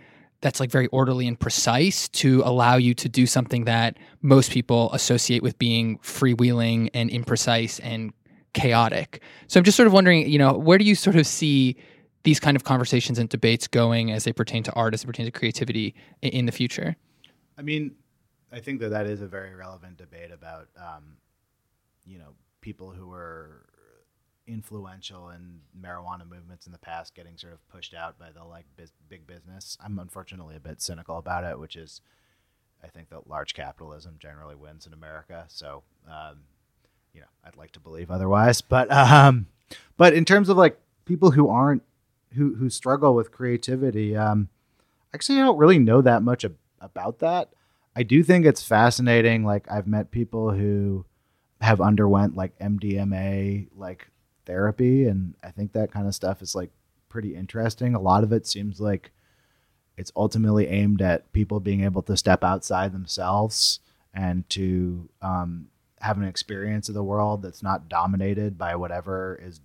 that's 0.47 0.61
like 0.61 0.71
very 0.71 0.87
orderly 0.89 1.27
and 1.27 1.39
precise 1.39 2.09
to 2.11 2.41
allow 2.45 2.77
you 2.77 2.95
to 2.95 3.09
do 3.09 3.27
something 3.27 3.65
that 3.65 3.99
most 4.23 4.53
people 4.53 4.93
associate 4.93 5.43
with 5.43 5.59
being 5.59 5.99
freewheeling 5.99 6.89
and 6.95 7.11
imprecise 7.11 7.81
and 7.83 8.13
chaotic. 8.55 9.21
So 9.49 9.59
i'm 9.59 9.65
just 9.65 9.77
sort 9.77 9.89
of 9.89 9.93
wondering 9.93 10.31
you 10.31 10.39
know 10.39 10.53
where 10.55 10.79
do 10.79 10.85
you 10.85 10.95
sort 10.95 11.17
of 11.17 11.27
see 11.27 11.77
these 12.23 12.41
kind 12.41 12.57
of 12.57 12.65
conversations 12.65 13.19
and 13.19 13.29
debates 13.29 13.69
going 13.69 14.13
as 14.13 14.25
they 14.25 14.33
pertain 14.33 14.63
to 14.63 14.73
art 14.73 14.95
as 14.95 15.03
they 15.03 15.07
pertain 15.07 15.27
to 15.27 15.33
creativity 15.33 15.95
in, 16.23 16.47
the 16.47 16.53
future? 16.53 16.97
I 17.59 17.63
mean 17.63 17.97
I 18.53 18.61
think 18.61 18.81
that 18.81 18.91
that 18.91 19.07
is 19.07 19.21
a 19.21 19.27
very 19.27 19.55
relevant 19.55 19.97
debate 19.97 20.31
about, 20.31 20.69
um, 20.77 21.17
you 22.05 22.19
know, 22.19 22.35
people 22.61 22.91
who 22.91 23.09
were 23.09 23.67
influential 24.47 25.31
in 25.31 25.61
marijuana 25.81 26.29
movements 26.29 26.67
in 26.67 26.73
the 26.73 26.79
past 26.79 27.15
getting 27.15 27.37
sort 27.37 27.53
of 27.53 27.69
pushed 27.69 27.95
out 27.95 28.19
by 28.19 28.31
the 28.31 28.45
like 28.45 28.65
biz- 28.77 28.93
big 29.09 29.27
business. 29.27 29.77
I'm 29.85 29.99
unfortunately 29.99 30.57
a 30.57 30.61
bit 30.61 30.81
cynical 30.81 31.19
about 31.19 31.45
it, 31.45 31.59
which 31.59 31.77
is, 31.77 32.01
I 32.83 32.89
think 32.89 33.11
that 33.11 33.29
large 33.29 33.55
capitalism 33.55 34.17
generally 34.19 34.55
wins 34.55 34.87
in 34.87 34.93
America. 34.93 35.45
So, 35.49 35.83
um, 36.09 36.41
you 37.13 37.21
know, 37.21 37.27
I'd 37.45 37.57
like 37.57 37.73
to 37.73 37.81
believe 37.81 38.11
otherwise, 38.11 38.61
but 38.61 38.91
um, 38.93 39.47
but 39.97 40.13
in 40.13 40.25
terms 40.25 40.49
of 40.49 40.57
like 40.57 40.79
people 41.05 41.31
who 41.33 41.49
aren't 41.49 41.83
who 42.35 42.55
who 42.57 42.71
struggle 42.71 43.15
with 43.15 43.33
creativity, 43.33 44.17
um, 44.17 44.49
actually, 45.15 45.39
I 45.39 45.45
don't 45.45 45.59
really 45.59 45.79
know 45.79 46.03
that 46.03 46.23
much 46.23 46.45
ab- 46.45 46.57
about 46.81 47.19
that. 47.21 47.51
I 47.97 48.03
do 48.03 48.23
think 48.23 48.45
it's 48.45 48.63
fascinating. 48.63 49.45
Like 49.45 49.71
I've 49.71 49.87
met 49.87 50.11
people 50.11 50.51
who 50.51 51.07
have 51.63 51.81
underwent 51.81 52.37
like 52.37 52.57
MDMA 52.59 53.69
like 53.75 54.09
therapy, 54.47 55.07
and 55.07 55.35
I 55.43 55.51
think 55.51 55.73
that 55.73 55.93
kind 55.93 56.07
of 56.07 56.15
stuff 56.15 56.41
is 56.43 56.55
like 56.55 56.71
pretty 57.09 57.35
interesting. 57.35 57.95
A 57.95 58.01
lot 58.01 58.25
of 58.25 58.33
it 58.33 58.47
seems 58.47 58.81
like 58.81 59.11
it's 59.97 60.13
ultimately 60.17 60.69
aimed 60.69 61.03
at 61.03 61.33
people 61.33 61.61
being 61.61 61.83
able 61.83 62.03
to 62.03 62.17
step 62.17 62.45
outside 62.45 62.93
themselves 62.93 63.81
and 64.15 64.49
to 64.51 65.09
um, 65.23 65.69
have 66.01 66.19
an 66.19 66.25
experience 66.25 66.89
of 66.89 66.95
the 66.95 67.05
world 67.05 67.43
that's 67.43 67.63
not 67.63 67.89
dominated 67.89 68.57
by 68.57 68.77
whatever 68.77 69.39
is 69.43 69.61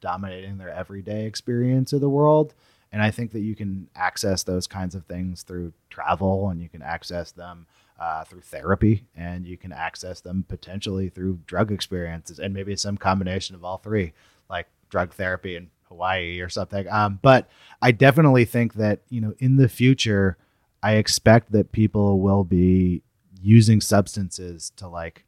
dominating 0.00 0.58
their 0.58 0.70
everyday 0.70 1.26
experience 1.26 1.92
of 1.92 2.00
the 2.00 2.08
world 2.08 2.54
and 2.92 3.02
I 3.02 3.10
think 3.10 3.32
that 3.32 3.40
you 3.40 3.56
can 3.56 3.88
access 3.96 4.42
those 4.42 4.66
kinds 4.66 4.94
of 4.94 5.06
things 5.06 5.42
through 5.42 5.72
travel 5.88 6.50
and 6.50 6.60
you 6.60 6.68
can 6.68 6.82
access 6.82 7.32
them 7.32 7.66
uh, 7.98 8.24
through 8.24 8.40
therapy 8.40 9.06
and 9.14 9.46
you 9.46 9.56
can 9.56 9.72
access 9.72 10.20
them 10.20 10.44
potentially 10.48 11.08
through 11.08 11.38
drug 11.46 11.70
experiences 11.70 12.38
and 12.38 12.52
maybe 12.52 12.74
some 12.76 12.96
combination 12.96 13.54
of 13.54 13.64
all 13.64 13.78
three, 13.78 14.12
like 14.50 14.66
drug 14.88 15.12
therapy 15.14 15.56
in 15.56 15.70
Hawaii 15.84 16.40
or 16.40 16.48
something. 16.48 16.88
Um, 16.88 17.18
but 17.22 17.48
I 17.80 17.92
definitely 17.92 18.44
think 18.44 18.74
that, 18.74 19.02
you 19.08 19.20
know, 19.20 19.34
in 19.38 19.56
the 19.56 19.68
future, 19.68 20.36
I 20.82 20.94
expect 20.94 21.52
that 21.52 21.72
people 21.72 22.20
will 22.20 22.44
be 22.44 23.02
using 23.40 23.80
substances 23.80 24.72
to 24.76 24.88
like 24.88 25.24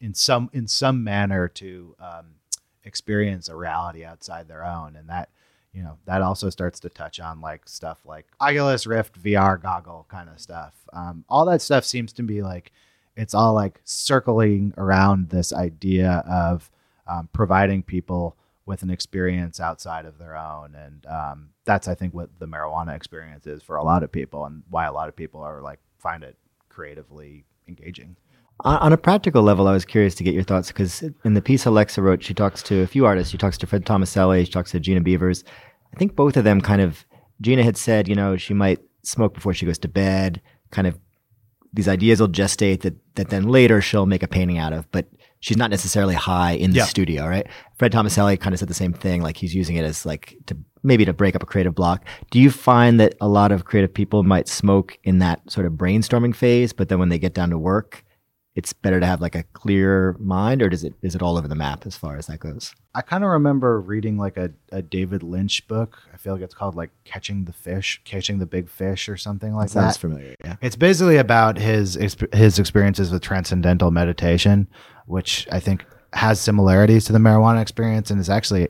in 0.00 0.14
some 0.14 0.50
in 0.52 0.66
some 0.66 1.02
manner 1.02 1.48
to 1.48 1.96
um, 1.98 2.26
experience 2.84 3.48
a 3.48 3.56
reality 3.56 4.04
outside 4.04 4.48
their 4.48 4.64
own 4.64 4.96
and 4.96 5.08
that 5.08 5.30
you 5.74 5.82
know 5.82 5.98
that 6.06 6.22
also 6.22 6.48
starts 6.50 6.80
to 6.80 6.88
touch 6.88 7.18
on 7.20 7.40
like 7.40 7.68
stuff 7.68 7.98
like 8.04 8.26
Oculus 8.40 8.86
Rift 8.86 9.20
VR 9.20 9.60
goggle 9.60 10.06
kind 10.08 10.28
of 10.28 10.40
stuff. 10.40 10.74
Um, 10.92 11.24
all 11.28 11.44
that 11.46 11.60
stuff 11.60 11.84
seems 11.84 12.12
to 12.14 12.22
be 12.22 12.42
like 12.42 12.72
it's 13.16 13.34
all 13.34 13.54
like 13.54 13.80
circling 13.84 14.72
around 14.76 15.30
this 15.30 15.52
idea 15.52 16.24
of 16.28 16.70
um, 17.06 17.28
providing 17.32 17.82
people 17.82 18.36
with 18.66 18.82
an 18.82 18.90
experience 18.90 19.60
outside 19.60 20.06
of 20.06 20.18
their 20.18 20.36
own, 20.36 20.74
and 20.74 21.04
um, 21.06 21.48
that's 21.64 21.88
I 21.88 21.94
think 21.94 22.14
what 22.14 22.30
the 22.38 22.46
marijuana 22.46 22.94
experience 22.94 23.46
is 23.46 23.62
for 23.62 23.76
a 23.76 23.84
lot 23.84 24.02
of 24.02 24.12
people, 24.12 24.44
and 24.46 24.62
why 24.70 24.86
a 24.86 24.92
lot 24.92 25.08
of 25.08 25.16
people 25.16 25.42
are 25.42 25.60
like 25.60 25.80
find 25.98 26.22
it 26.22 26.36
creatively 26.68 27.44
engaging. 27.68 28.16
On, 28.60 28.76
on 28.78 28.92
a 28.92 28.96
practical 28.96 29.42
level, 29.42 29.66
I 29.68 29.72
was 29.72 29.84
curious 29.84 30.14
to 30.16 30.24
get 30.24 30.34
your 30.34 30.44
thoughts 30.44 30.68
because 30.68 31.02
in 31.24 31.34
the 31.34 31.42
piece 31.42 31.66
Alexa 31.66 32.00
wrote, 32.00 32.22
she 32.22 32.34
talks 32.34 32.62
to 32.64 32.80
a 32.82 32.86
few 32.86 33.04
artists. 33.06 33.30
She 33.32 33.38
talks 33.38 33.58
to 33.58 33.66
Fred 33.66 33.84
Tomaselli, 33.84 34.46
she 34.46 34.52
talks 34.52 34.70
to 34.72 34.80
Gina 34.80 35.00
Beavers. 35.00 35.44
I 35.92 35.96
think 35.98 36.14
both 36.16 36.36
of 36.36 36.44
them 36.44 36.60
kind 36.60 36.80
of, 36.80 37.04
Gina 37.40 37.62
had 37.62 37.76
said, 37.76 38.08
you 38.08 38.14
know, 38.14 38.36
she 38.36 38.54
might 38.54 38.80
smoke 39.02 39.34
before 39.34 39.54
she 39.54 39.66
goes 39.66 39.78
to 39.78 39.88
bed, 39.88 40.40
kind 40.70 40.86
of 40.86 40.98
these 41.72 41.88
ideas 41.88 42.20
will 42.20 42.28
gestate 42.28 42.82
that, 42.82 42.94
that 43.16 43.30
then 43.30 43.48
later 43.48 43.80
she'll 43.80 44.06
make 44.06 44.22
a 44.22 44.28
painting 44.28 44.58
out 44.58 44.72
of, 44.72 44.90
but 44.92 45.06
she's 45.40 45.56
not 45.56 45.70
necessarily 45.70 46.14
high 46.14 46.52
in 46.52 46.70
the 46.70 46.78
Yeah. 46.78 46.84
studio, 46.84 47.26
right? 47.26 47.46
Fred 47.76 47.90
Tomaselli 47.92 48.38
kind 48.38 48.54
of 48.54 48.60
said 48.60 48.68
the 48.68 48.74
same 48.74 48.92
thing, 48.92 49.20
like 49.22 49.36
he's 49.36 49.54
using 49.54 49.74
it 49.76 49.84
as 49.84 50.06
like 50.06 50.36
to 50.46 50.56
maybe 50.84 51.04
to 51.04 51.12
break 51.12 51.34
up 51.34 51.42
a 51.42 51.46
creative 51.46 51.74
block. 51.74 52.04
Do 52.30 52.38
you 52.38 52.50
find 52.50 53.00
that 53.00 53.14
a 53.20 53.26
lot 53.28 53.50
of 53.50 53.64
creative 53.64 53.92
people 53.92 54.22
might 54.22 54.46
smoke 54.46 54.96
in 55.02 55.18
that 55.18 55.40
sort 55.50 55.66
of 55.66 55.72
brainstorming 55.72 56.34
phase, 56.34 56.72
but 56.72 56.88
then 56.88 57.00
when 57.00 57.08
they 57.08 57.18
get 57.18 57.34
down 57.34 57.50
to 57.50 57.58
work, 57.58 58.04
it's 58.56 58.72
better 58.72 59.00
to 59.00 59.06
have 59.06 59.20
like 59.20 59.34
a 59.34 59.42
clear 59.42 60.16
mind, 60.20 60.62
or 60.62 60.68
does 60.68 60.84
it 60.84 60.94
is 61.02 61.14
it 61.14 61.22
all 61.22 61.36
over 61.36 61.48
the 61.48 61.56
map 61.56 61.86
as 61.86 61.96
far 61.96 62.16
as 62.16 62.26
that 62.28 62.38
goes? 62.38 62.72
I 62.94 63.02
kind 63.02 63.24
of 63.24 63.30
remember 63.30 63.80
reading 63.80 64.16
like 64.16 64.36
a, 64.36 64.52
a 64.70 64.80
David 64.80 65.24
Lynch 65.24 65.66
book. 65.66 65.98
I 66.12 66.16
feel 66.16 66.34
like 66.34 66.42
it's 66.42 66.54
called 66.54 66.76
like 66.76 66.90
Catching 67.04 67.46
the 67.46 67.52
Fish, 67.52 68.00
Catching 68.04 68.38
the 68.38 68.46
Big 68.46 68.68
Fish, 68.68 69.08
or 69.08 69.16
something 69.16 69.54
like 69.54 69.70
Sounds 69.70 69.94
that. 69.94 70.00
familiar. 70.00 70.36
Yeah. 70.44 70.56
It's 70.60 70.76
basically 70.76 71.16
about 71.16 71.58
his 71.58 71.94
his 72.32 72.58
experiences 72.58 73.10
with 73.10 73.22
transcendental 73.22 73.90
meditation, 73.90 74.68
which 75.06 75.48
I 75.50 75.58
think 75.58 75.84
has 76.12 76.40
similarities 76.40 77.06
to 77.06 77.12
the 77.12 77.18
marijuana 77.18 77.60
experience, 77.60 78.12
and 78.12 78.20
is 78.20 78.30
actually, 78.30 78.68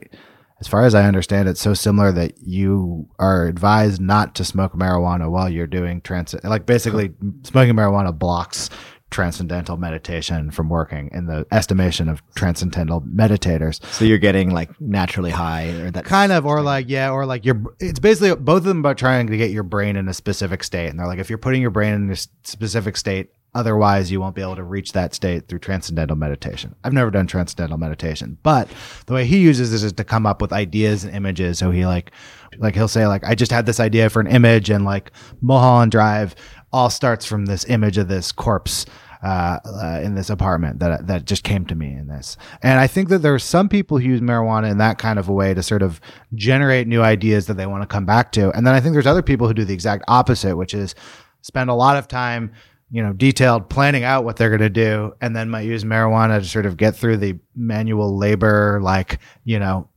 as 0.59 0.67
far 0.67 0.83
as 0.83 0.95
I 0.95 1.05
understand 1.05 1.47
it, 1.47 1.59
so 1.59 1.75
similar 1.75 2.11
that 2.13 2.39
you 2.41 3.07
are 3.19 3.45
advised 3.45 4.01
not 4.01 4.33
to 4.35 4.43
smoke 4.43 4.73
marijuana 4.73 5.29
while 5.29 5.47
you're 5.47 5.67
doing 5.67 6.01
trans. 6.01 6.33
Like 6.43 6.65
basically, 6.65 7.13
smoking 7.43 7.75
marijuana 7.75 8.17
blocks 8.17 8.71
transcendental 9.15 9.77
meditation 9.77 10.51
from 10.51 10.67
working 10.67 11.09
in 11.13 11.25
the 11.25 11.47
estimation 11.49 12.09
of 12.09 12.21
transcendental 12.35 12.99
meditators. 12.99 13.81
So 13.93 14.03
you're 14.03 14.17
getting 14.17 14.49
like 14.49 14.69
naturally 14.81 15.31
high, 15.31 15.69
or 15.69 15.89
that 15.91 16.03
kind 16.03 16.33
of 16.33 16.45
or 16.45 16.61
like 16.61 16.89
yeah 16.89 17.09
or 17.11 17.25
like 17.25 17.45
you're 17.45 17.63
it's 17.79 17.97
basically 17.97 18.35
both 18.35 18.57
of 18.57 18.63
them 18.65 18.79
about 18.79 18.97
trying 18.97 19.27
to 19.27 19.37
get 19.37 19.51
your 19.51 19.63
brain 19.63 19.95
in 19.95 20.09
a 20.09 20.13
specific 20.13 20.65
state. 20.65 20.89
And 20.89 20.99
they're 20.99 21.07
like 21.07 21.19
if 21.19 21.29
you're 21.29 21.37
putting 21.37 21.61
your 21.61 21.71
brain 21.71 21.93
in 21.93 22.11
a 22.11 22.17
specific 22.43 22.97
state 22.97 23.29
otherwise 23.53 24.11
you 24.11 24.19
won't 24.19 24.35
be 24.35 24.41
able 24.41 24.57
to 24.57 24.65
reach 24.65 24.91
that 24.91 25.13
state 25.13 25.47
through 25.47 25.59
transcendental 25.59 26.17
meditation. 26.17 26.75
I've 26.83 26.91
never 26.91 27.09
done 27.09 27.25
transcendental 27.25 27.77
meditation 27.77 28.37
but 28.43 28.67
the 29.05 29.13
way 29.13 29.25
he 29.25 29.37
uses 29.37 29.71
this 29.71 29.81
is 29.81 29.93
to 29.93 30.03
come 30.03 30.25
up 30.25 30.41
with 30.41 30.51
ideas 30.51 31.05
and 31.05 31.15
images. 31.15 31.57
So 31.57 31.71
he 31.71 31.85
like 31.85 32.11
like 32.59 32.75
he'll 32.75 32.87
say 32.87 33.07
like 33.07 33.23
i 33.23 33.35
just 33.35 33.51
had 33.51 33.65
this 33.65 33.79
idea 33.79 34.09
for 34.09 34.19
an 34.19 34.27
image 34.27 34.69
and 34.69 34.85
like 34.85 35.11
mulholland 35.41 35.91
drive 35.91 36.35
all 36.75 36.89
starts 36.89 37.25
from 37.25 37.45
this 37.45 37.63
image 37.69 37.97
of 37.97 38.09
this 38.09 38.33
corpse 38.33 38.85
uh, 39.23 39.59
uh, 39.65 40.01
in 40.03 40.13
this 40.13 40.29
apartment 40.29 40.79
that 40.79 41.07
that 41.07 41.25
just 41.25 41.43
came 41.43 41.65
to 41.65 41.73
me 41.73 41.87
in 41.87 42.07
this. 42.07 42.35
And 42.61 42.79
I 42.79 42.85
think 42.85 43.07
that 43.09 43.19
there 43.19 43.33
are 43.33 43.39
some 43.39 43.69
people 43.69 43.97
who 43.97 44.03
use 44.03 44.19
marijuana 44.19 44.69
in 44.69 44.77
that 44.79 44.97
kind 44.97 45.17
of 45.17 45.29
a 45.29 45.33
way 45.33 45.53
to 45.53 45.63
sort 45.63 45.81
of 45.81 46.01
generate 46.33 46.85
new 46.85 47.01
ideas 47.01 47.47
that 47.47 47.55
they 47.55 47.65
want 47.65 47.81
to 47.81 47.87
come 47.87 48.05
back 48.05 48.33
to. 48.33 48.51
And 48.51 48.67
then 48.67 48.73
I 48.73 48.81
think 48.81 48.91
there's 48.91 49.07
other 49.07 49.21
people 49.21 49.47
who 49.47 49.53
do 49.53 49.63
the 49.63 49.73
exact 49.73 50.03
opposite, 50.09 50.57
which 50.57 50.73
is 50.73 50.95
spend 51.41 51.69
a 51.69 51.73
lot 51.73 51.95
of 51.95 52.09
time, 52.09 52.51
you 52.91 53.01
know, 53.01 53.13
detailed 53.13 53.69
planning 53.69 54.03
out 54.03 54.25
what 54.25 54.35
they're 54.35 54.49
going 54.49 54.59
to 54.59 54.69
do, 54.69 55.13
and 55.21 55.33
then 55.33 55.49
might 55.49 55.61
use 55.61 55.85
marijuana 55.85 56.39
to 56.39 56.45
sort 56.45 56.65
of 56.65 56.75
get 56.75 56.93
through 56.93 57.17
the 57.17 57.39
manual 57.55 58.17
labor, 58.17 58.81
like 58.83 59.19
you 59.45 59.59
know, 59.59 59.87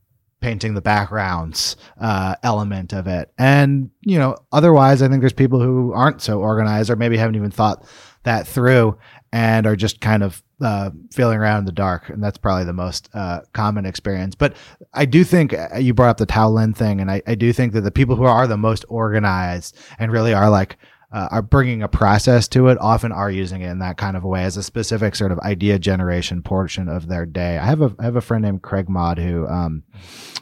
painting 0.40 0.74
the 0.74 0.80
backgrounds 0.80 1.76
uh, 2.00 2.36
element 2.42 2.92
of 2.92 3.06
it. 3.06 3.32
And, 3.38 3.90
you 4.02 4.18
know, 4.18 4.36
otherwise, 4.52 5.02
I 5.02 5.08
think 5.08 5.20
there's 5.20 5.32
people 5.32 5.60
who 5.60 5.92
aren't 5.92 6.22
so 6.22 6.40
organized 6.40 6.90
or 6.90 6.96
maybe 6.96 7.16
haven't 7.16 7.36
even 7.36 7.50
thought 7.50 7.84
that 8.22 8.46
through 8.46 8.98
and 9.32 9.66
are 9.66 9.76
just 9.76 10.00
kind 10.00 10.22
of 10.22 10.42
uh, 10.60 10.90
feeling 11.12 11.38
around 11.38 11.60
in 11.60 11.64
the 11.64 11.72
dark. 11.72 12.08
And 12.08 12.22
that's 12.22 12.38
probably 12.38 12.64
the 12.64 12.72
most 12.72 13.08
uh, 13.14 13.40
common 13.52 13.84
experience. 13.84 14.34
But 14.34 14.56
I 14.94 15.04
do 15.04 15.24
think 15.24 15.54
uh, 15.54 15.76
you 15.78 15.94
brought 15.94 16.10
up 16.10 16.18
the 16.18 16.26
Tao 16.26 16.48
Lin 16.50 16.72
thing. 16.72 17.00
And 17.00 17.10
I, 17.10 17.22
I 17.26 17.34
do 17.34 17.52
think 17.52 17.72
that 17.72 17.82
the 17.82 17.90
people 17.90 18.16
who 18.16 18.24
are 18.24 18.46
the 18.46 18.56
most 18.56 18.84
organized 18.88 19.76
and 19.98 20.12
really 20.12 20.34
are 20.34 20.50
like, 20.50 20.76
uh, 21.10 21.28
are 21.30 21.42
bringing 21.42 21.82
a 21.82 21.88
process 21.88 22.48
to 22.48 22.68
it 22.68 22.78
often 22.80 23.12
are 23.12 23.30
using 23.30 23.62
it 23.62 23.70
in 23.70 23.78
that 23.78 23.96
kind 23.96 24.16
of 24.16 24.24
a 24.24 24.28
way 24.28 24.44
as 24.44 24.56
a 24.56 24.62
specific 24.62 25.14
sort 25.14 25.32
of 25.32 25.38
idea 25.40 25.78
generation 25.78 26.42
portion 26.42 26.88
of 26.88 27.08
their 27.08 27.24
day. 27.24 27.56
I 27.56 27.64
have 27.64 27.80
a 27.80 27.94
I 27.98 28.04
have 28.04 28.16
a 28.16 28.20
friend 28.20 28.42
named 28.42 28.62
Craig 28.62 28.88
Mod 28.88 29.18
who 29.18 29.46
um, 29.46 29.82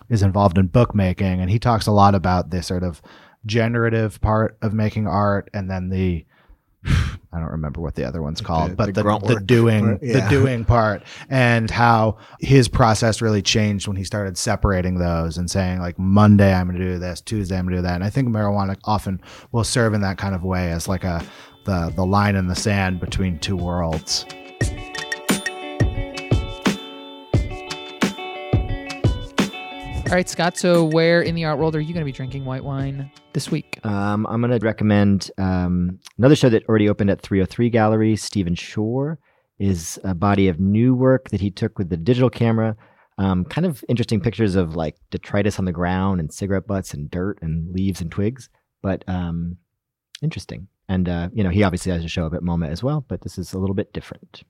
is 0.08 0.22
involved 0.22 0.58
in 0.58 0.66
bookmaking, 0.66 1.40
and 1.40 1.50
he 1.50 1.58
talks 1.58 1.86
a 1.86 1.92
lot 1.92 2.14
about 2.14 2.50
this 2.50 2.66
sort 2.66 2.82
of 2.82 3.00
generative 3.44 4.20
part 4.20 4.58
of 4.60 4.74
making 4.74 5.06
art, 5.06 5.48
and 5.54 5.70
then 5.70 5.88
the 5.88 6.26
I 7.36 7.40
don't 7.40 7.50
remember 7.50 7.82
what 7.82 7.94
the 7.94 8.04
other 8.04 8.22
one's 8.22 8.40
called, 8.40 8.70
the 8.70 8.76
but 8.76 8.94
the, 8.94 9.02
grunt 9.02 9.26
the 9.26 9.40
doing 9.40 9.98
part, 9.98 10.00
the 10.00 10.26
doing 10.30 10.64
part, 10.64 11.02
and 11.28 11.70
how 11.70 12.16
his 12.40 12.66
process 12.66 13.20
really 13.20 13.42
changed 13.42 13.86
when 13.86 13.96
he 13.96 14.04
started 14.04 14.38
separating 14.38 14.98
those 14.98 15.36
and 15.36 15.50
saying 15.50 15.80
like 15.80 15.98
Monday 15.98 16.54
I'm 16.54 16.66
going 16.66 16.80
to 16.80 16.92
do 16.92 16.98
this, 16.98 17.20
Tuesday 17.20 17.58
I'm 17.58 17.66
going 17.66 17.76
to 17.76 17.78
do 17.78 17.82
that. 17.82 17.96
And 17.96 18.04
I 18.04 18.08
think 18.08 18.28
marijuana 18.28 18.78
often 18.84 19.20
will 19.52 19.64
serve 19.64 19.92
in 19.92 20.00
that 20.00 20.16
kind 20.16 20.34
of 20.34 20.44
way 20.44 20.72
as 20.72 20.88
like 20.88 21.04
a 21.04 21.22
the 21.66 21.92
the 21.94 22.06
line 22.06 22.36
in 22.36 22.46
the 22.46 22.56
sand 22.56 23.00
between 23.00 23.38
two 23.38 23.56
worlds. 23.56 24.24
All 30.06 30.12
right, 30.12 30.28
Scott. 30.28 30.56
So, 30.56 30.84
where 30.84 31.20
in 31.20 31.34
the 31.34 31.44
art 31.44 31.58
world 31.58 31.74
are 31.74 31.80
you 31.80 31.92
going 31.92 32.02
to 32.02 32.04
be 32.04 32.12
drinking 32.12 32.44
white 32.44 32.62
wine 32.62 33.10
this 33.32 33.50
week? 33.50 33.84
Um, 33.84 34.24
I'm 34.28 34.40
going 34.40 34.56
to 34.56 34.64
recommend 34.64 35.32
um, 35.36 35.98
another 36.16 36.36
show 36.36 36.48
that 36.48 36.64
already 36.68 36.88
opened 36.88 37.10
at 37.10 37.20
303 37.20 37.68
Gallery. 37.70 38.14
Stephen 38.14 38.54
Shore 38.54 39.18
is 39.58 39.98
a 40.04 40.14
body 40.14 40.46
of 40.46 40.60
new 40.60 40.94
work 40.94 41.30
that 41.30 41.40
he 41.40 41.50
took 41.50 41.76
with 41.76 41.88
the 41.88 41.96
digital 41.96 42.30
camera. 42.30 42.76
Um, 43.18 43.44
kind 43.46 43.66
of 43.66 43.84
interesting 43.88 44.20
pictures 44.20 44.54
of 44.54 44.76
like 44.76 44.94
detritus 45.10 45.58
on 45.58 45.64
the 45.64 45.72
ground 45.72 46.20
and 46.20 46.32
cigarette 46.32 46.68
butts 46.68 46.94
and 46.94 47.10
dirt 47.10 47.40
and 47.42 47.74
leaves 47.74 48.00
and 48.00 48.08
twigs, 48.08 48.48
but 48.82 49.02
um, 49.08 49.56
interesting. 50.22 50.68
And 50.88 51.08
uh, 51.08 51.30
you 51.32 51.42
know, 51.42 51.50
he 51.50 51.64
obviously 51.64 51.90
has 51.90 52.04
a 52.04 52.08
show 52.08 52.26
up 52.26 52.34
at 52.34 52.42
MoMA 52.42 52.68
as 52.68 52.80
well, 52.80 53.04
but 53.08 53.22
this 53.22 53.38
is 53.38 53.54
a 53.54 53.58
little 53.58 53.74
bit 53.74 53.92
different. 53.92 54.44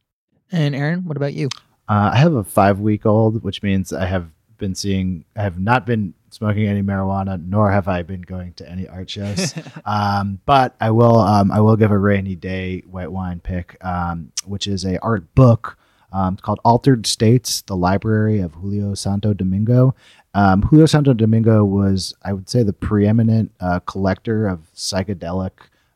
And 0.52 0.74
Aaron, 0.74 1.06
what 1.06 1.16
about 1.16 1.32
you? 1.32 1.48
Uh, 1.88 2.10
I 2.12 2.18
have 2.18 2.34
a 2.34 2.44
five 2.44 2.78
week 2.78 3.06
old, 3.06 3.42
which 3.42 3.62
means 3.62 3.90
I 3.90 4.04
have 4.04 4.28
been 4.58 4.74
seeing, 4.74 5.24
I 5.36 5.42
have 5.42 5.58
not 5.58 5.86
been 5.86 6.14
smoking 6.30 6.66
any 6.66 6.82
marijuana, 6.82 7.44
nor 7.44 7.70
have 7.70 7.88
I 7.88 8.02
been 8.02 8.22
going 8.22 8.52
to 8.54 8.70
any 8.70 8.86
art 8.88 9.08
shows. 9.08 9.54
um, 9.84 10.40
but 10.46 10.74
I 10.80 10.90
will, 10.90 11.18
um, 11.18 11.50
I 11.50 11.60
will 11.60 11.76
give 11.76 11.90
a 11.90 11.98
rainy 11.98 12.34
day 12.34 12.80
white 12.80 13.12
wine 13.12 13.40
pick, 13.40 13.76
um, 13.84 14.32
which 14.44 14.66
is 14.66 14.84
a 14.84 14.98
art 15.00 15.34
book. 15.34 15.78
Um, 16.12 16.34
it's 16.34 16.42
called 16.42 16.60
Altered 16.64 17.06
States: 17.06 17.62
The 17.62 17.76
Library 17.76 18.40
of 18.40 18.54
Julio 18.54 18.94
Santo 18.94 19.34
Domingo. 19.34 19.94
Um, 20.34 20.62
Julio 20.62 20.86
Santo 20.86 21.14
Domingo 21.14 21.64
was, 21.64 22.14
I 22.22 22.32
would 22.32 22.48
say, 22.48 22.62
the 22.62 22.72
preeminent 22.72 23.52
uh, 23.58 23.80
collector 23.80 24.46
of 24.46 24.70
psychedelic 24.74 25.52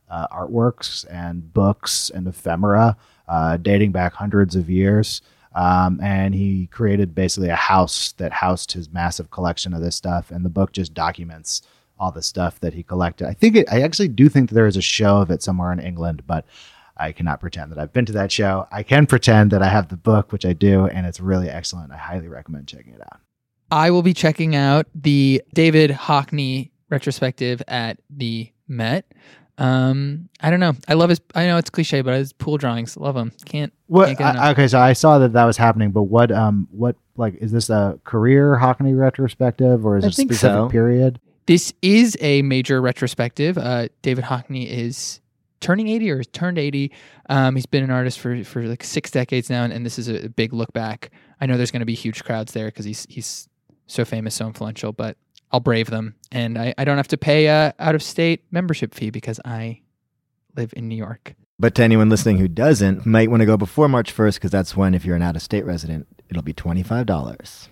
uh, 0.09 0.27
artworks 0.27 1.05
and 1.09 1.53
books 1.53 2.09
and 2.09 2.27
ephemera 2.27 2.97
uh, 3.27 3.57
dating 3.57 3.91
back 3.91 4.13
hundreds 4.13 4.55
of 4.55 4.69
years. 4.69 5.21
Um, 5.53 5.99
and 6.01 6.33
he 6.33 6.67
created 6.67 7.13
basically 7.13 7.49
a 7.49 7.55
house 7.55 8.13
that 8.13 8.31
housed 8.31 8.71
his 8.71 8.91
massive 8.91 9.31
collection 9.31 9.73
of 9.73 9.81
this 9.81 9.95
stuff. 9.95 10.31
And 10.31 10.45
the 10.45 10.49
book 10.49 10.71
just 10.71 10.93
documents 10.93 11.61
all 11.99 12.11
the 12.11 12.21
stuff 12.21 12.59
that 12.61 12.73
he 12.73 12.83
collected. 12.83 13.27
I 13.27 13.33
think 13.33 13.55
it, 13.55 13.71
I 13.71 13.81
actually 13.81 14.07
do 14.07 14.27
think 14.29 14.49
that 14.49 14.55
there 14.55 14.67
is 14.67 14.77
a 14.77 14.81
show 14.81 15.17
of 15.17 15.29
it 15.29 15.43
somewhere 15.43 15.71
in 15.71 15.79
England, 15.79 16.23
but 16.25 16.45
I 16.97 17.11
cannot 17.11 17.39
pretend 17.39 17.71
that 17.71 17.79
I've 17.79 17.93
been 17.93 18.05
to 18.05 18.13
that 18.13 18.31
show. 18.31 18.67
I 18.71 18.83
can 18.83 19.05
pretend 19.05 19.51
that 19.51 19.61
I 19.61 19.69
have 19.69 19.89
the 19.89 19.97
book, 19.97 20.31
which 20.31 20.45
I 20.45 20.53
do, 20.53 20.87
and 20.87 21.05
it's 21.05 21.19
really 21.19 21.49
excellent. 21.49 21.91
I 21.91 21.97
highly 21.97 22.27
recommend 22.27 22.67
checking 22.67 22.93
it 22.93 23.01
out. 23.01 23.19
I 23.69 23.91
will 23.91 24.01
be 24.01 24.13
checking 24.13 24.55
out 24.55 24.87
the 24.93 25.41
David 25.53 25.91
Hockney 25.91 26.71
retrospective 26.89 27.61
at 27.67 27.99
the 28.09 28.51
Met. 28.67 29.05
Um, 29.57 30.29
I 30.39 30.49
don't 30.49 30.59
know. 30.59 30.73
I 30.87 30.93
love 30.93 31.09
his. 31.09 31.21
I 31.35 31.45
know 31.45 31.57
it's 31.57 31.69
cliche, 31.69 32.01
but 32.01 32.15
his 32.15 32.33
pool 32.33 32.57
drawings, 32.57 32.97
love 32.97 33.15
them. 33.15 33.31
Can't. 33.45 33.73
What? 33.87 34.07
Can't 34.07 34.19
get. 34.19 34.35
I, 34.37 34.51
okay, 34.51 34.67
so 34.67 34.79
I 34.79 34.93
saw 34.93 35.19
that 35.19 35.33
that 35.33 35.45
was 35.45 35.57
happening, 35.57 35.91
but 35.91 36.03
what? 36.03 36.31
Um, 36.31 36.67
what? 36.71 36.95
Like, 37.17 37.35
is 37.35 37.51
this 37.51 37.69
a 37.69 37.99
career 38.03 38.57
Hockney 38.59 38.97
retrospective, 38.97 39.85
or 39.85 39.97
is 39.97 40.03
I 40.03 40.07
it 40.07 40.11
a 40.11 40.13
specific 40.13 40.39
so. 40.39 40.69
period? 40.69 41.19
This 41.45 41.73
is 41.81 42.17
a 42.21 42.41
major 42.43 42.81
retrospective. 42.81 43.57
Uh, 43.57 43.89
David 44.01 44.23
Hockney 44.23 44.67
is 44.67 45.21
turning 45.59 45.87
80 45.87 46.11
or 46.11 46.17
has 46.17 46.27
turned 46.27 46.57
80. 46.57 46.91
Um, 47.29 47.55
he's 47.55 47.65
been 47.65 47.83
an 47.83 47.91
artist 47.91 48.19
for, 48.19 48.43
for 48.43 48.63
like 48.63 48.83
six 48.83 49.11
decades 49.11 49.49
now, 49.49 49.63
and, 49.63 49.71
and 49.71 49.85
this 49.85 49.97
is 49.97 50.07
a 50.07 50.29
big 50.29 50.53
look 50.53 50.73
back. 50.73 51.11
I 51.39 51.45
know 51.45 51.57
there's 51.57 51.71
going 51.71 51.81
to 51.81 51.85
be 51.85 51.93
huge 51.93 52.23
crowds 52.23 52.51
there 52.53 52.65
because 52.65 52.85
he's 52.85 53.05
he's 53.09 53.47
so 53.87 54.05
famous, 54.05 54.35
so 54.35 54.47
influential, 54.47 54.91
but 54.91 55.17
I'll 55.51 55.59
brave 55.59 55.89
them. 55.89 56.15
And 56.31 56.57
I, 56.57 56.73
I 56.77 56.85
don't 56.85 56.97
have 56.97 57.07
to 57.09 57.17
pay 57.17 57.47
a 57.47 57.73
out 57.79 57.95
of 57.95 58.03
state 58.03 58.43
membership 58.51 58.93
fee 58.93 59.09
because 59.09 59.39
I 59.45 59.81
live 60.55 60.73
in 60.75 60.87
New 60.87 60.95
York. 60.95 61.35
But 61.59 61.75
to 61.75 61.83
anyone 61.83 62.09
listening 62.09 62.37
who 62.37 62.47
doesn't, 62.47 63.05
might 63.05 63.29
want 63.29 63.41
to 63.41 63.45
go 63.45 63.55
before 63.55 63.87
March 63.87 64.15
1st 64.15 64.35
because 64.35 64.51
that's 64.51 64.75
when, 64.75 64.95
if 64.95 65.05
you're 65.05 65.15
an 65.15 65.21
out 65.21 65.35
of 65.35 65.43
state 65.43 65.63
resident, 65.65 66.07
it'll 66.29 66.41
be 66.41 66.53
$25. 66.53 67.67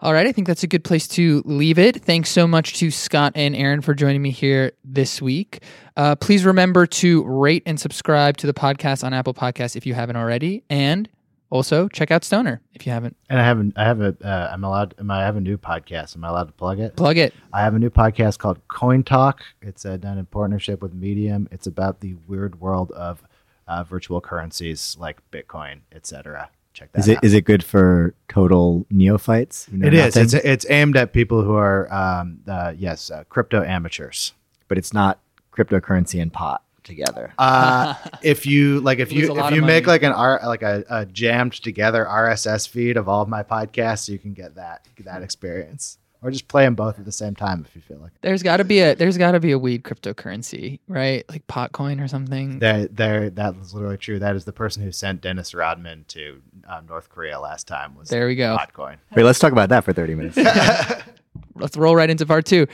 All 0.00 0.12
right, 0.12 0.28
I 0.28 0.30
think 0.30 0.46
that's 0.46 0.62
a 0.62 0.68
good 0.68 0.84
place 0.84 1.08
to 1.08 1.42
leave 1.44 1.76
it. 1.76 2.04
Thanks 2.04 2.30
so 2.30 2.46
much 2.46 2.78
to 2.78 2.92
Scott 2.92 3.32
and 3.34 3.56
Aaron 3.56 3.80
for 3.80 3.94
joining 3.94 4.22
me 4.22 4.30
here 4.30 4.70
this 4.84 5.20
week. 5.20 5.64
Uh, 5.96 6.14
please 6.14 6.44
remember 6.44 6.86
to 6.86 7.24
rate 7.24 7.64
and 7.66 7.80
subscribe 7.80 8.36
to 8.36 8.46
the 8.46 8.54
podcast 8.54 9.02
on 9.02 9.12
Apple 9.12 9.34
Podcasts 9.34 9.74
if 9.74 9.84
you 9.84 9.94
haven't 9.94 10.14
already, 10.14 10.62
and 10.70 11.08
also 11.50 11.88
check 11.88 12.10
out 12.10 12.24
Stoner 12.24 12.60
if 12.74 12.86
you 12.86 12.92
haven't. 12.92 13.16
And 13.28 13.38
I 13.40 13.44
haven't. 13.44 13.74
I 13.76 13.84
have 13.84 14.00
a. 14.00 14.16
Uh, 14.22 14.50
I'm 14.52 14.64
allowed. 14.64 14.94
Am 14.98 15.10
I 15.10 15.22
I 15.22 15.24
have 15.24 15.36
a 15.36 15.40
new 15.40 15.56
podcast? 15.58 16.16
Am 16.16 16.24
I 16.24 16.28
allowed 16.28 16.46
to 16.48 16.52
plug 16.52 16.78
it? 16.80 16.96
Plug 16.96 17.16
it. 17.18 17.34
I 17.52 17.60
have 17.62 17.74
a 17.74 17.78
new 17.78 17.90
podcast 17.90 18.38
called 18.38 18.60
Coin 18.68 19.02
Talk. 19.02 19.42
It's 19.62 19.84
uh, 19.86 19.96
done 19.96 20.18
in 20.18 20.26
partnership 20.26 20.82
with 20.82 20.94
Medium. 20.94 21.48
It's 21.50 21.66
about 21.66 22.00
the 22.00 22.14
weird 22.26 22.60
world 22.60 22.90
of 22.92 23.22
uh, 23.66 23.84
virtual 23.84 24.20
currencies 24.20 24.96
like 24.98 25.18
Bitcoin, 25.30 25.80
etc. 25.92 26.50
Check 26.74 26.92
that 26.92 27.00
Is 27.00 27.08
it 27.08 27.16
out. 27.18 27.24
is 27.24 27.34
it 27.34 27.42
good 27.44 27.64
for 27.64 28.14
total 28.28 28.86
neophytes? 28.90 29.66
You 29.72 29.78
know 29.78 29.86
It 29.88 29.94
is. 29.94 30.14
nothing? 30.16 30.22
It's 30.24 30.34
it's 30.34 30.66
aimed 30.70 30.96
at 30.96 31.12
people 31.12 31.42
who 31.42 31.54
are 31.54 31.92
um, 31.92 32.40
uh, 32.46 32.74
yes, 32.76 33.10
uh, 33.10 33.24
crypto 33.28 33.62
amateurs. 33.62 34.32
but 34.68 34.78
it's 34.78 34.92
not 34.92 35.18
cryptocurrency 35.52 36.22
and 36.22 36.32
pot 36.32 36.62
together. 36.88 37.32
Uh, 37.38 37.94
if 38.22 38.46
you 38.46 38.80
like, 38.80 38.98
if 38.98 39.12
you 39.12 39.36
if 39.38 39.52
you 39.52 39.62
make 39.62 39.84
money. 39.84 39.94
like 39.94 40.02
an 40.02 40.12
R 40.12 40.40
like 40.44 40.62
a, 40.62 40.84
a 40.90 41.06
jammed 41.06 41.52
together 41.52 42.04
RSS 42.04 42.68
feed 42.68 42.96
of 42.96 43.08
all 43.08 43.22
of 43.22 43.28
my 43.28 43.42
podcasts, 43.42 44.08
you 44.08 44.18
can 44.18 44.34
get 44.34 44.56
that 44.56 44.86
that 45.04 45.22
experience, 45.22 45.98
or 46.20 46.30
just 46.30 46.48
play 46.48 46.64
them 46.64 46.74
both 46.74 46.98
at 46.98 47.04
the 47.04 47.12
same 47.12 47.34
time 47.34 47.64
if 47.66 47.74
you 47.76 47.82
feel 47.82 47.98
like. 47.98 48.12
There's 48.22 48.42
got 48.42 48.58
to 48.58 48.64
be 48.64 48.80
a 48.80 48.94
there's 48.94 49.16
got 49.16 49.32
to 49.32 49.40
be 49.40 49.52
a 49.52 49.58
weed 49.58 49.84
cryptocurrency, 49.84 50.80
right? 50.88 51.24
Like 51.28 51.46
Potcoin 51.46 52.02
or 52.02 52.08
something. 52.08 52.58
That 52.58 52.96
there 52.96 53.30
that 53.30 53.54
is 53.56 53.72
literally 53.72 53.98
true. 53.98 54.18
That 54.18 54.36
is 54.36 54.44
the 54.44 54.52
person 54.52 54.82
who 54.82 54.92
sent 54.92 55.20
Dennis 55.20 55.54
Rodman 55.54 56.04
to 56.08 56.42
um, 56.68 56.86
North 56.86 57.08
Korea 57.08 57.40
last 57.40 57.66
time. 57.66 57.94
Was 57.94 58.08
There 58.08 58.26
we 58.26 58.34
go. 58.34 58.56
Potcoin. 58.58 58.96
Wait, 59.14 59.22
let's 59.22 59.38
talk 59.38 59.52
about 59.52 59.68
that 59.70 59.84
for 59.84 59.92
30 59.92 60.14
minutes. 60.16 60.36
let's 61.54 61.76
roll 61.76 61.94
right 61.94 62.10
into 62.10 62.26
part 62.26 62.46
two. 62.46 62.66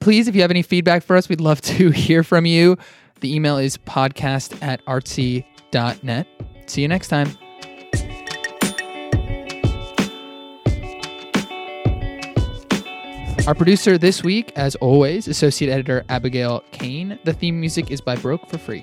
Please, 0.00 0.26
if 0.26 0.34
you 0.34 0.42
have 0.42 0.50
any 0.50 0.62
feedback 0.62 1.02
for 1.02 1.16
us, 1.16 1.28
we'd 1.28 1.40
love 1.40 1.60
to 1.62 1.90
hear 1.92 2.22
from 2.22 2.46
you. 2.46 2.76
The 3.22 3.32
email 3.32 3.56
is 3.56 3.78
podcast 3.78 4.60
at 4.62 4.84
artsy.net. 4.86 6.26
See 6.66 6.82
you 6.82 6.88
next 6.88 7.06
time. 7.06 7.38
Our 13.46 13.54
producer 13.54 13.96
this 13.96 14.24
week, 14.24 14.52
as 14.56 14.74
always, 14.76 15.28
associate 15.28 15.70
editor 15.70 16.04
Abigail 16.08 16.64
Cain. 16.72 17.18
The 17.22 17.32
theme 17.32 17.60
music 17.60 17.92
is 17.92 18.00
by 18.00 18.16
Broke 18.16 18.48
for 18.48 18.58
Free. 18.58 18.82